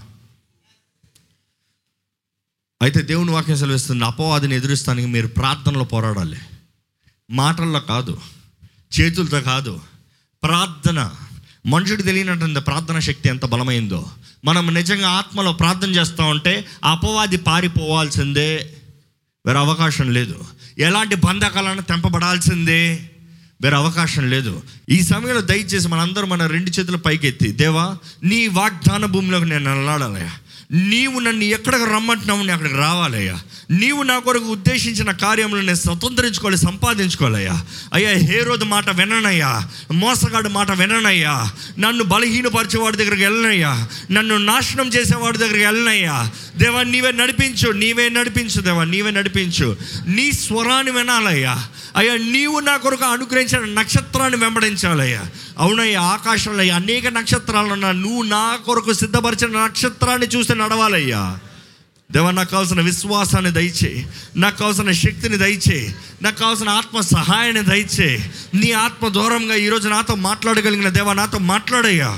అయితే 2.81 3.01
దేవుని 3.01 3.31
వాక్యం 3.31 3.57
సెలవిస్తుంది 3.57 4.05
అపవాదిని 4.05 4.55
ఎదురుస్తానికి 4.55 5.07
మీరు 5.07 5.27
ప్రార్థనలో 5.27 5.83
పోరాడాలి. 5.83 6.37
మాటల్లో 7.31 7.79
కాదు 7.79 8.21
చేతులతో 9.01 9.41
కాదు 9.41 9.81
ప్రార్థన. 10.43 11.11
మనుషుడు 11.65 12.01
తెలియనటువంటి 12.01 12.59
ప్రార్థన 12.59 12.99
శక్తి 12.99 13.29
ఎంత 13.29 13.45
బలమైందో. 13.45 14.11
మనం 14.45 14.73
నిజంగా 14.73 15.09
ఆత్మలో 15.09 15.53
ప్రార్థన 15.53 15.89
చేస్తూ 15.89 16.23
ఉంటే 16.23 16.65
అపవాది 16.83 17.37
పారిపోవాల్సిందే. 17.37 18.77
వేరే 19.45 19.59
అవకాశం 19.59 20.11
లేదు. 20.11 20.45
ఎలాంటి 20.77 21.15
బంధకాలను 21.15 21.81
తెంపబడాల్సిందే. 21.81 23.10
వేరే 23.63 23.75
అవకాశం 23.75 24.29
లేదు. 24.29 24.63
ఈ 24.89 25.01
సమయంలో 25.01 25.41
దయచేసి 25.41 25.87
మనందరం 25.87 26.29
మన 26.29 26.45
రెండు 26.45 26.69
చేతుల 26.69 26.95
పైకెత్తి 26.95 27.51
దేవా 27.51 27.97
నీ 28.23 28.47
వాగ్దాన 28.47 29.05
భూమిలోకి 29.05 29.45
నేను 29.45 29.75
వెళ్ళాలయ్యా 29.75 30.31
నీవు 30.71 31.19
నన్ను 31.19 31.43
ఎక్కడికి 31.43 31.83
రమ్మంటున్నావు 31.83 32.39
నేను 32.39 32.53
అక్కడికి 32.53 32.75
రావాలయ్యా. 32.75 33.39
నీవు 33.71 34.03
నా 34.03 34.19
కొరకు 34.19 34.45
ఉద్దేశించిన 34.45 35.11
కార్యములను 35.11 35.65
నేను 35.65 35.75
స్వతంత్రించుకోవాలి 35.75 36.57
సంపాదించుకోవాలయ్యా. 36.57 37.63
అయ్యా 37.93 38.09
హే 38.09 38.43
రోజు 38.43 38.65
మాట 38.65 38.89
విననయ్యా. 38.89 39.69
మోసగాడు 39.91 40.49
మాట 40.49 40.71
విననయ్యా. 40.71 41.51
నన్ను 41.79 42.03
బలహీనపరిచేవాడి 42.03 42.97
దగ్గరికి 42.97 43.23
వెళ్ళనయ్యా. 43.23 43.87
నన్ను 44.11 44.37
నాశనం 44.37 44.87
చేసేవాడి 44.87 45.37
దగ్గరికి 45.37 45.65
వెళ్ళనయ్యా. 45.65 46.31
దేవా 46.57 46.83
నీవే 46.83 47.11
నడిపించు 47.11 47.71
నీవే 47.71 48.09
నడిపించు 48.09 48.61
దేవా 48.61 48.83
నీవే 48.83 49.11
నడిపించు. 49.11 49.77
నీ 50.07 50.31
స్వరాన్ని 50.31 50.91
వినాలయ్యా. 50.91 51.67
అయ్యా 51.95 52.13
నీవు 52.13 52.59
నా 52.59 52.77
కొరకు 52.77 53.05
అనుగ్రహించిన 53.05 53.79
నక్షత్రాన్ని 53.79 54.39
వెంబడించాలయ్యా. 54.39 55.25
అవునయ్యా 55.57 56.01
ఆకాశంలో 56.01 56.63
అనేక 56.75 57.07
నక్షత్రాలు 57.07 57.73
ఉన్నా 57.73 57.91
నువ్వు 57.91 58.23
నా 58.23 58.55
కొరకు 58.55 58.93
సిద్ధపరిచిన 58.93 59.63
నక్షత్రాన్ని 59.63 60.27
చూసి 60.27 60.55
నడవాలయ్యా. 60.55 61.39
దేవా 62.11 62.31
నాకు 62.31 62.49
కావాల్సిన 62.49 62.81
విశ్వాసాన్ని 62.81 63.51
దయచే 63.51 64.05
నాకు 64.35 64.57
కావాల్సిన 64.57 64.91
శక్తిని 64.91 65.37
దయచే 65.37 65.93
నాకు 66.21 66.39
కావాల్సిన 66.39 66.69
ఆత్మ 66.69 67.01
సహాయాన్ని 67.01 67.61
దయచే 67.61 68.31
నీ 68.53 68.71
ఆత్మ 68.71 69.07
దూరంగా 69.07 69.55
ఈరోజు 69.55 69.87
నాతో 69.89 70.15
మాట్లాడగలిగిన 70.15 70.89
దేవా 70.89 71.13
నాతో 71.13 71.39
మాట్లాడయ్యా. 71.39 72.17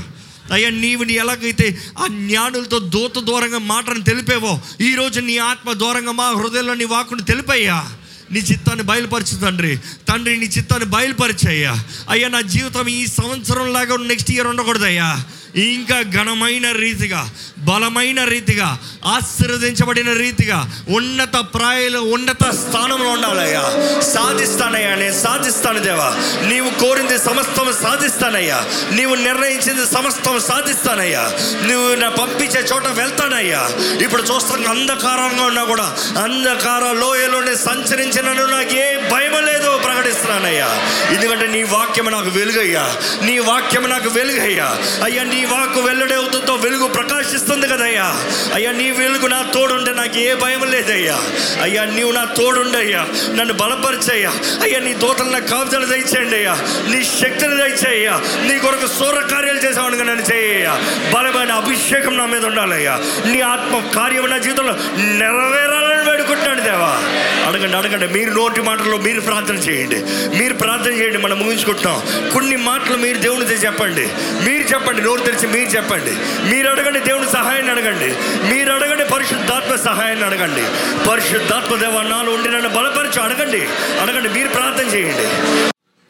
అయ్యా 0.51 0.69
నీవు 0.69 1.03
నీ 1.03 1.13
ఎలాగైతే 1.13 1.79
ఆ 1.97 2.07
జ్ఞానులతో 2.07 2.79
దూత 2.79 3.19
దూరంగా 3.19 3.57
మాటను 3.57 4.01
తెలిపేవో 4.01 4.61
ఈరోజు 4.81 5.19
నీ 5.19 5.37
ఆత్మ 5.37 5.73
దూరంగా 5.73 6.11
మా 6.11 6.29
హృదయంలో 6.29 6.73
నీ 6.73 6.83
వాకుని 6.83 7.21
తెలిపయ్యా. 7.21 7.91
నీ 8.33 8.39
చిత్తాన్ని 8.39 8.83
బయలుపరచు 8.83 9.37
తండ్రి. 9.39 9.77
తండ్రి 10.09 10.37
నీ 10.37 10.45
చిత్తాన్ని 10.45 10.89
బయలుపరిచయ్యా. 10.89 11.83
అయ్యా 12.09 12.27
నా 12.27 12.41
జీవితం 12.41 12.87
ఈ 12.87 13.05
సంవత్సరం 13.05 13.73
లాగా 13.73 13.97
నెక్స్ట్ 13.97 14.31
ఇయర్ 14.31 14.47
ఉండకూడదయ్యా. 14.47 15.23
ఇంకా 15.55 16.01
ఘనమైన 16.01 16.71
రీతిగా 16.71 17.29
బలమైన 17.57 18.23
రీతిగా 18.23 18.77
ఆశీర్వదించబడిన 19.05 20.13
రీతిగా 20.13 20.71
ఉన్నత 20.89 21.37
ప్రాయలు 21.37 21.99
ఉన్నత 21.99 22.51
స్థానంలో 22.51 23.09
ఉండాలయ్యా. 23.09 23.61
సాధిస్తానయ్యా 24.01 24.95
నేను 24.95 25.21
సాధిస్తాను 25.21 25.79
దేవా. 25.79 26.15
నీవు 26.47 26.69
కోరింది 26.69 27.17
సమస్తం 27.17 27.73
సాధిస్తానయ్యా. 27.83 28.65
నీవు 28.91 29.15
నిర్ణయించింది 29.15 29.85
సమస్తం 29.93 30.39
సాధిస్తానయ్యా. 30.39 31.31
నువ్వు 31.63 31.95
నా 31.95 32.09
పంపించే 32.09 32.59
చోట 32.59 32.87
వెళ్తానయ్యా. 32.87 33.69
ఇప్పుడు 34.03 34.21
చూస్తాను 34.21 34.67
అంధకారంగా 34.67 35.43
ఉన్నా 35.43 35.63
కూడా 35.63 35.95
అంధకార 36.23 36.91
లోయలోనే 36.91 37.55
సంచరించినను 37.55 38.45
నాకు 38.45 38.75
ఏ 38.75 39.09
భయం 39.11 39.45
లేదు. 39.45 39.82
వెంబడిస్తున్నానయ్యా 40.03 40.69
ఎందుకంటే 41.11 41.47
నీ 41.47 41.63
వాక్యం 41.63 42.05
నాకు 42.05 42.29
వెలుగయ్యా. 42.29 42.95
నీ 43.25 43.39
వాక్యం 43.39 43.89
నాకు 43.89 44.09
వెలుగయ్యా. 44.09 44.77
అయ్యా 45.03 45.23
నీ 45.23 45.45
వాక్కు 45.45 45.79
వెల్లడవుతుందో 45.79 46.55
వెలుగు 46.55 46.87
ప్రకాశిస్తుంది 46.87 47.67
కదయ్యా. 47.67 48.15
అయ్యా 48.53 48.71
నీ 48.71 48.91
వెలుగు 48.91 49.27
నా 49.27 49.41
తోడుంటే 49.53 49.91
నాకు 49.91 50.17
ఏ 50.17 50.33
భయం 50.33 50.71
లేదయ్యా. 50.71 51.17
అయ్యా 51.61 51.85
నీవు 51.85 52.11
నా 52.11 52.23
తోడుండయ్యా. 52.23 53.07
నన్ను 53.35 53.53
బలపరిచయ్యా. 53.53 54.31
అయ్యా 54.63 54.79
నీ 54.79 54.93
తోటలు 54.93 55.29
నాకు 55.29 55.47
కాపుదలు 55.47 55.85
దయచేయండి 55.85 56.35
అయ్యా. 56.35 56.55
నీ 56.87 57.03
శక్తిని 57.03 57.55
దయచేయ్యా. 57.57 58.21
నీ 58.47 58.59
కొరకు 58.59 58.87
సూర 58.87 59.19
కార్యాలు 59.31 59.59
చేసేవాడిగా 59.59 60.03
నన్ను 60.03 60.23
చేయ్యా 60.33 60.73
బలమైన 61.15 61.51
అభిషేకం 61.51 62.17
నా 62.17 62.25
మీద 62.25 62.45
ఉండాలయ్యా. 62.45 62.99
నీ 63.25 63.41
ఆత్మ 63.41 63.89
కార్యం 63.95 64.29
నా 64.29 64.37
జీవితంలో 64.37 64.73
నెరవేరాలని 65.17 66.03
వేడుకుంటున్నాను 66.23 66.63
దేవా. 66.63 66.99
అడగండి 67.47 67.77
అడగండి. 67.77 68.19
మీరు 68.19 68.31
నోటి 68.31 68.61
మాటల్లో 68.61 68.97
మీరు 68.97 69.21
ప్రార్థన 69.21 69.55
చేయండి. 69.55 69.95
మీరు 70.39 70.53
ప్రార్థన 70.53 70.91
చేయండి 70.91 71.17
మనం 71.17 71.39
ముగించుకుంటాం. 71.39 72.01
కొన్ని 72.33 72.55
మాటలు 72.55 72.97
మీరు 72.97 73.17
దేవునితో 73.17 73.51
చెప్పండి. 73.51 74.07
మీరు 74.49 74.63
చెప్పండి 74.63 75.01
నోరు 75.01 75.21
తెరిచి 75.21 75.47
మీరు 75.47 75.69
చెప్పండి. 75.69 76.11
మీరు 76.49 76.67
అడగండి 76.69 76.99
దేవుని 76.99 77.31
సహాయాన్ని 77.31 77.71
అడగండి. 77.71 78.07
మీరు 78.53 78.71
అడగండి 78.71 79.13
పరిశుద్ధాత్మ 79.13 79.75
సహాయాన్ని 79.75 80.25
అడగండి. 80.25 80.63
పరిశుద్ధాత్మ 81.09 81.75
దేవ 81.75 82.01
నాలో 82.01 82.33
ఉండి 82.33 82.49
నన్ను 82.51 82.69
బలపరచు 82.69 83.21
అడగండి. 83.21 83.61
అడగండి 84.01 84.29
మీరు 84.29 84.47
ప్రార్థన 84.47 84.95
చేయండి. 84.95 85.25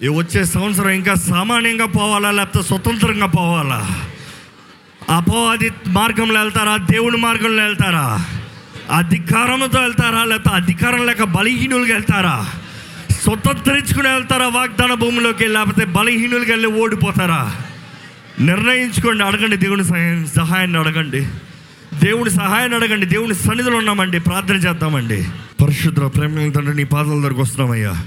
ఈ 0.05 0.07
వచ్చే 0.07 0.45
సంవత్సరం 0.45 0.89
ఇంకా 0.89 1.13
సామాన్యంగా 1.13 1.85
పోవాలా 1.85 2.31
లేకపోతే 2.31 2.67
స్వతంత్రంగా 2.67 3.25
పోవాలా? 3.25 4.09
అపవాది 5.09 5.71
మార్గంలో 5.87 6.41
వెళ్తారా? 6.41 6.77
దేవుని 6.77 7.17
మార్గంలో 7.17 7.63
వెళ్తారా? 7.63 8.25
అధికారంతో 8.91 9.81
వెళ్తారా? 9.81 10.23
లేకపోతే 10.23 10.55
అధికారం 10.55 11.05
లేక 11.05 11.23
బలహీనులుగా 11.23 11.93
వెళ్తారా? 11.93 12.47
స్వతంత్రించుకుని 13.11 14.07
వెళ్తారా 14.07 14.47
వాగ్దాన 14.47 14.93
భూమిలోకి? 14.93 15.47
లేకపోతే 15.47 15.85
బలహీనులుగా 15.85 16.49
వెళ్ళి 16.49 16.67
ఓడిపోతారా? 16.67 17.55
నిర్ణయించుకోండి 18.41 19.23
అడగండి 19.23 19.57
దేవుని 19.57 19.83
సహాయం 19.83 20.27
సహాయాన్ని 20.35 20.79
అడగండి. 20.79 21.27
దేవుని 22.03 22.29
సహాయాన్ని 22.29 22.77
అడగండి 22.77 23.05
దేవుని 23.05 23.35
సన్నిధిలో 23.35 23.77
ఉన్నామండి 23.77 24.19
ప్రార్థన 24.19 24.55
చేద్దామండి. 24.55 25.25
పరిశుద్ధ 25.63 25.99
ప్రేమ 25.99 26.51
తండ్రి 26.51 26.75
నీ 26.75 26.83
పాదాల 26.83 27.13
దగ్గరకు 27.13 27.41
వస్తున్నామయ్యా. 27.41 28.03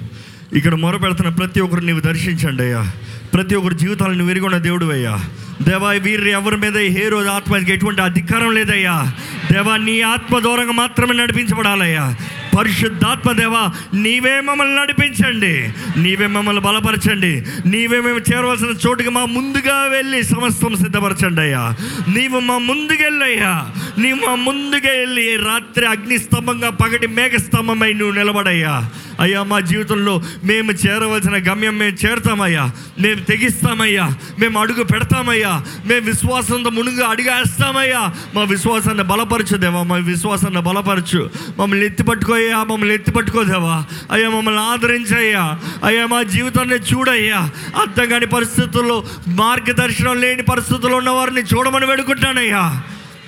ఇక్కడ 0.53 0.75
మొరపెడుతున్న 0.75 1.29
ప్రతి 1.29 1.61
ఒక్కరు 1.61 1.81
నీవు 1.81 2.01
దర్శించండి 2.01 2.63
అయ్యా. 2.63 2.93
ప్రతి 3.37 3.55
ఒక్కరి 3.55 3.75
జీవితాలను 3.75 4.25
విరిగొన్న 4.25 4.57
దేవుడు 4.57 4.87
అయ్యా. 4.87 5.21
దేవా 5.63 5.91
వీరి 5.91 6.31
ఎవరి 6.31 6.57
మీద 6.57 6.77
ఏ 6.77 7.09
రోజు 7.09 7.29
ఆత్మకి 7.29 7.73
ఎటువంటి 7.73 8.03
అధికారం 8.03 8.55
లేదయ్యా. 8.55 9.13
దేవా 9.53 9.77
నీ 9.77 10.01
ఆత్మ 10.01 10.39
దూరంగా 10.39 10.73
మాత్రమే 10.73 11.15
నడిపించబడాలయ్యా. 11.15 12.17
పరిశుద్ధాత్మ 12.59 13.33
దేవా 13.33 13.71
నీవే 13.95 14.41
మమ్మల్ని 14.41 14.75
నడిపించండి. 14.75 15.73
నీవే 15.97 16.27
మమ్మల్ని 16.27 16.63
బలపరచండి. 16.63 17.45
నీవే 17.67 18.01
మేము 18.01 18.19
చేరవలసిన 18.19 18.89
చోటుకి 18.89 19.11
మా 19.11 19.25
ముందుగా 19.25 19.87
వెళ్ళి 19.87 20.23
సమస్తం 20.25 20.77
సిద్ధపరచండి 20.77 21.41
అయ్యా. 21.41 21.75
నీవు 22.09 22.41
మా 22.41 22.59
ముందుకెళ్ళయ్యా. 22.59 23.71
నీవు 23.99 24.27
మా 24.27 24.35
ముందుగా 24.35 24.91
వెళ్ళి 24.91 25.37
రాత్రి 25.37 25.87
అగ్నిస్తంభంగా 25.87 26.71
పగటి 26.71 27.07
మేఘస్తంభమై 27.07 27.93
నువ్వు 27.93 28.15
నిలబడయ్యా. 28.15 28.91
అయ్యా 29.21 29.43
మా 29.43 29.61
జీవితంలో 29.61 30.23
మేము 30.45 30.73
చేరవలసిన 30.73 31.53
గమ్యం 31.53 31.79
మేము 31.79 32.07
చేరుతామయ్యా. 32.07 32.71
మేము 32.99 33.25
తెగిస్తామయ్యా. 33.25 34.11
మేము 34.39 34.61
అడుగు 34.61 34.83
పెడతామయ్యా. 34.83 35.65
మేము 35.87 36.07
విశ్వాసంతో 36.07 36.71
మునుగు 36.71 37.03
అడిగేస్తామయ్యా. 37.03 38.15
మా 38.35 38.43
విశ్వాసాన్ని 38.43 39.05
బలపరచు 39.05 39.57
దేవా 39.57 39.83
మా 39.83 39.97
విశ్వాసాన్ని 39.97 40.61
బలపరచు. 40.61 41.31
మమ్మల్ని 41.59 41.87
ఎత్తి 41.87 42.03
పట్టుకోయ్యా 42.03 42.65
మమ్మల్ని 42.65 42.95
ఎత్తి 42.95 43.11
పట్టుకోదేవా 43.11 43.85
అయ్యా 44.13 44.29
మమ్మల్ని 44.29 44.61
ఆదరించయ్యా. 44.61 45.59
అయ్యా 45.85 46.07
మా 46.07 46.23
జీవితాన్ని 46.23 46.75
చూడయ్యా. 46.75 47.51
అర్థం 47.81 48.09
కాని 48.09 48.27
పరిస్థితుల్లో 48.27 49.05
మార్గదర్శనం 49.29 50.21
లేని 50.21 50.43
పరిస్థితుల్లో 50.43 50.99
ఉన్న 50.99 51.11
వారిని 51.11 51.41
చూడమని 51.41 51.87
వేడుకుంటానయ్యా 51.87 52.83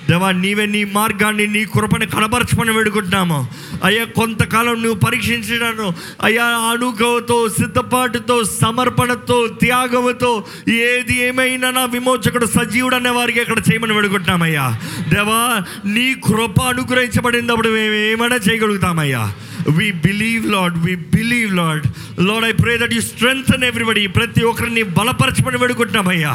దేవా 0.09 0.31
నీవే 0.31 0.65
నీ 0.65 0.83
మార్గాన్ని 0.83 1.47
నీ 1.47 1.65
కృపని 1.65 2.05
కనబరచమని 2.05 2.71
వేడుకుంటున్నాము. 2.71 3.49
అయ్యా 3.83 4.03
కొంతకాలం 4.05 4.83
నువ్వు 4.83 4.99
పరీక్షించడాను 4.99 5.93
అయ్యా 6.23 6.43
అనుగవతో 6.43 7.49
సిద్ధపాటుతో 7.49 8.43
సమర్పణతో 8.61 9.47
త్యాగముతో 9.47 10.43
ఏది 10.69 11.21
ఏమైనా 11.21 11.71
నా 11.71 11.85
విమోచకుడు 11.85 12.45
సజీవుడు 12.45 12.95
అనే 12.95 13.09
వారికి 13.09 13.41
ఇక్కడ 13.41 13.59
చేయమని 13.59 13.93
వేడుకుంటున్నామయ్యా. 13.93 14.79
దేవా 15.09 15.63
నీ 15.85 16.13
కృప 16.13 16.61
అనుగ్రహించబడినప్పుడు 16.61 17.69
మేము 17.69 17.93
ఏమైనా 17.93 18.35
చేయగలుగుతామయ్యా. 18.35 19.33
We 19.69 19.91
believe 19.91 20.45
Lord 20.45 20.77
we 20.77 20.95
believe 20.95 21.55
Lord 21.55 21.85
Lord 22.19 22.45
I 22.45 22.51
pray 22.51 22.77
that 22.77 22.93
you 22.93 23.01
strength 23.01 23.65
everybody 23.65 24.07
ప్రతి 24.07 24.43
ఒక్కరిని 24.43 24.83
బలపరచమని 24.83 25.57
వేడుకుంటున్నామయ్యా. 25.57 26.33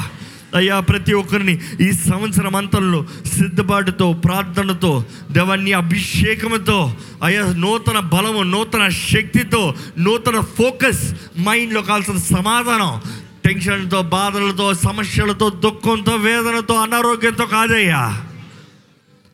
అయ్యా 0.55 0.81
ప్రతి 0.81 1.13
ఒక్కరిని 1.13 1.61
ఈ 1.81 1.93
సంవత్సరం 1.93 2.57
అంతంలో 2.57 3.07
సిద్ధపాటుతో 3.27 4.13
ప్రార్థనతో 4.13 5.05
దేవాన్ని 5.31 5.73
అభిషేకముతో 5.73 6.97
అయ్యా 7.23 7.53
నూతన 7.53 7.99
బలము 7.99 8.43
నూతన 8.43 8.89
శక్తితో 8.89 9.75
నూతన 9.99 10.41
ఫోకస్ 10.41 11.15
మైండ్లో 11.41 11.83
కాల్సిన 11.83 12.17
సమాధానం. 12.17 13.03
టెన్షన్తో 13.45 14.03
బాధలతో 14.03 14.75
సమస్యలతో 14.75 15.51
దుఃఖంతో 15.51 16.17
వేదనతో 16.17 16.75
అనారోగ్యంతో 16.75 17.47
కాదయ్యా. 17.47 18.03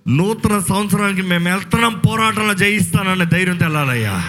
నూతన 0.09 0.59
సంవత్సరానికి 0.59 1.23
మేము 1.23 1.49
వెళ్తున్నాం 1.49 2.01
పోరాటంలో 2.09 2.55
జయిస్తానన్న 2.55 3.25
ధైర్యం 3.25 3.57
తెల్లాలయ్యా 3.57 4.25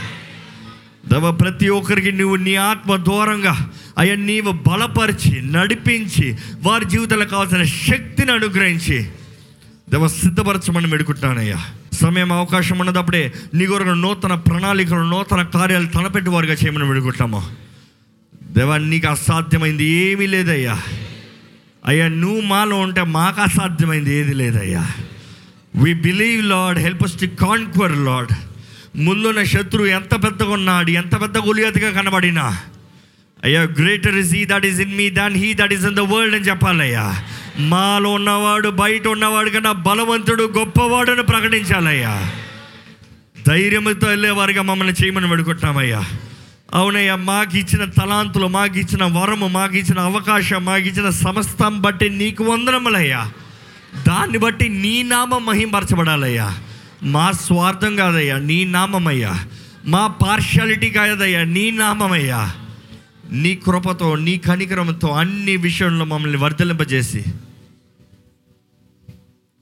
దేవ 1.11 1.31
ప్రతి 1.31 1.69
ఒక్కరికి 1.69 2.11
నువ్వు 2.11 2.35
నీ 2.35 2.55
ఆత్మ 2.55 2.95
దూరంగా 2.95 3.71
అయ్యా 3.97 4.15
నీవు 4.15 4.51
బలపరిచి 4.51 5.41
నడిపించి 5.51 6.37
వారి 6.61 6.85
జీవితంలో 6.85 7.25
కావాల్సిన 7.25 7.63
శక్తిని 7.63 8.31
అనుగ్రహించి 8.31 8.97
దేవ 9.89 10.07
సిద్ధపరచమని 10.07 10.87
మెడుకుంటున్నానయ్యా 10.87 11.59
సమయం 11.93 12.33
అవకాశం 12.33 12.79
ఉన్నదప్పుడే 12.79 13.33
నీ 13.53 13.65
కొరకు 13.65 13.89
నూతన 13.89 14.33
ప్రణాళికలు 14.35 15.09
నూతన 15.09 15.41
కార్యాలు 15.41 15.87
తలపెట్టివారుగా 15.87 16.53
చేయమని 16.53 16.85
మెడుకుంటాము 16.85 17.41
దేవా 18.51 18.77
నీకు 18.77 19.07
అసాధ్యమైంది 19.07 19.85
ఏమీ 19.85 20.27
లేదయ్యా. 20.27 20.77
అయ్యా 21.85 22.07
నువ్వు 22.07 22.41
మాలో 22.41 22.75
ఉంటే 22.75 23.03
మాకు 23.03 23.41
అసాధ్యమైంది 23.41 24.13
ఏది 24.13 24.33
లేదయ్యా. 24.33 24.87
We 25.75 25.93
believe 25.93 26.45
Lord 26.45 26.79
help 26.79 27.03
us 27.03 27.19
to 27.19 27.25
conquer 27.25 27.97
Lord 27.97 28.33
ముందున్న 28.95 29.43
శత్రువు 29.43 29.87
ఎంత 29.87 30.23
పెద్దగా 30.23 30.49
ఉన్నాడు 30.49 30.89
ఎంత 30.89 31.21
పెద్ద 31.21 31.37
గులియతగా 31.37 31.91
కనబడినా? 31.91 32.57
అయ్యా 33.43 33.61
greater 33.61 34.15
is 34.15 34.35
he 34.35 34.45
that 34.45 34.65
is 34.65 34.79
in 34.79 34.95
me 34.95 35.09
than 35.09 35.33
he 35.33 35.53
that 35.53 35.73
is 35.73 35.85
in 35.85 35.95
the 35.95 35.99
world 35.99 36.35
అని 36.35 36.45
చెప్పాలయ్యా. 36.45 37.23
మాలో 37.59 38.13
ఉన్నవాడు 38.13 38.69
బయట 38.69 39.07
ఉన్నవాడు 39.07 39.49
కన్నా 39.49 39.71
బలవంతుడు 39.71 40.43
గొప్పవాడు 40.43 41.11
అని 41.11 41.23
ప్రకటించాలయ్యా. 41.23 42.31
ధైర్యంతో 43.47 44.07
వెళ్ళేవారిగా 44.07 44.61
మమ్మల్ని 44.61 44.93
చేయమని 45.03 45.27
వేడుకుంటున్నామయ్యా. 45.27 46.05
అవునయ్యా 46.73 47.15
మాకు 47.15 47.57
ఇచ్చిన 47.57 47.85
తలాంతులు 47.85 48.47
మాకు 48.47 48.77
ఇచ్చిన 48.77 49.03
వరము 49.03 49.47
మాకు 49.47 49.75
ఇచ్చిన 49.75 49.99
అవకాశం 49.99 50.65
మాకు 50.65 50.83
ఇచ్చిన 50.83 51.09
సమస్తం 51.09 51.81
బట్టి 51.81 52.09
నీకు 52.09 52.43
వందనములయ్యా. 52.43 53.31
దాన్ని 54.07 54.37
బట్టి 54.37 54.69
నీ 54.69 55.03
నామం 55.03 55.45
మహింపరచబడాలయ్యా. 55.45 56.57
మా 57.03 57.31
స్వార్థం 57.31 57.95
కాదయ్యా 57.95 58.37
నీ 58.37 58.65
నామమయ్యా. 58.65 59.47
మా 59.85 60.07
పార్షాలిటీ 60.07 60.89
కాదయ్యా 60.89 61.43
నీ 61.43 61.71
నామమయ్యా. 61.71 62.53
నీ 63.31 63.55
కృపతో 63.55 64.15
నీ 64.15 64.37
కనికరంతో 64.37 65.07
అన్ని 65.07 65.57
విషయంలో 65.57 66.05
మమ్మల్ని 66.05 66.37
వర్ధలింపజేసి 66.37 67.23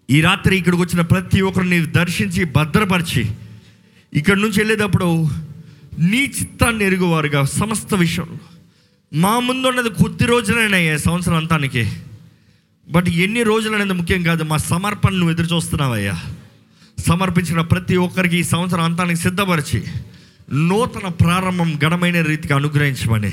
ఈ 0.10 0.22
రాత్రి 0.22 0.58
ఇక్కడికి 0.58 0.82
వచ్చిన 0.82 1.02
ప్రతి 1.02 1.42
ఒక్కరిని 1.42 1.86
దర్శించి 1.86 2.44
భద్రపరిచి 2.44 3.32
ఇక్కడి 4.14 4.42
నుంచి 4.42 4.60
వెళ్ళేటప్పుడు 4.60 5.30
నీ 6.00 6.32
చిత్తాన్ని 6.42 6.86
ఎరుగువారుగా 6.86 7.46
సమస్త 7.46 7.94
విషయంలో. 7.94 8.38
మా 9.20 9.40
ముందున్నది 9.40 9.90
కొద్ది 9.90 10.26
రోజులైనాయి 10.26 11.00
సంవత్సరం 11.00 11.36
అంతానికి. 11.36 11.92
బట్ 12.90 13.08
ఎన్ని 13.08 13.44
రోజులనేది 13.44 13.94
ముఖ్యం 13.94 14.24
కాదు 14.24 14.44
మా 14.44 14.58
సమర్పణ 14.58 15.12
నువ్వు 15.12 15.32
ఎదురు 15.32 15.56
చూస్తున్నావయ్యా 15.56 16.24
సమర్పించిన 17.10 17.62
ప్రతి 17.62 17.98
ఒక్కరికి 17.98 18.38
ఈ 18.38 18.44
సంవత్సరం 18.44 18.84
అంతానికి 18.84 19.20
సిద్ధపరిచి 19.20 19.84
నూతన 20.54 21.08
ప్రారంభం 21.08 21.80
ఘనమైన 21.84 22.22
రీతిగా 22.22 22.56
అనుగ్రహించమని. 22.56 23.32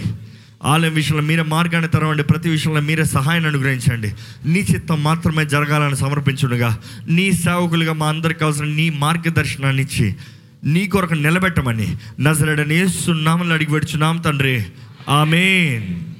ఆలయం 0.65 0.95
విషయంలో 0.95 1.23
మీరే 1.23 1.43
మార్గాన్ని 1.43 1.91
తెరవండి. 1.91 2.23
ప్రతి 2.23 2.49
విషయంలో 2.49 2.81
మీరే 2.81 3.05
సహాయాన్ని 3.05 3.51
అనుగ్రహించండి. 3.51 4.15
నీ 4.47 4.61
చిత్తం 4.61 5.03
మాత్రమే 5.03 5.47
జరగాలని 5.47 5.97
సమర్పించుడుగా 5.97 6.79
నీ 7.09 7.33
సేవకులుగా 7.33 7.93
మా 7.93 8.09
అందరికి 8.09 8.41
కావాల్సిన 8.41 8.65
నీ 8.65 8.91
మార్గదర్శనాన్ని 8.91 9.83
ఇచ్చి 9.83 10.17
నీ 10.65 10.87
కొరకు 10.87 11.15
నిలబెట్టమని. 11.15 11.97
నజరడని 12.21 12.89
సున్నామని 12.89 13.53
అడిగి 13.53 13.71
పెడుచున్నాం 13.71 14.17
తండ్రి. 14.19 14.65
ఆమెన్. 15.09 16.16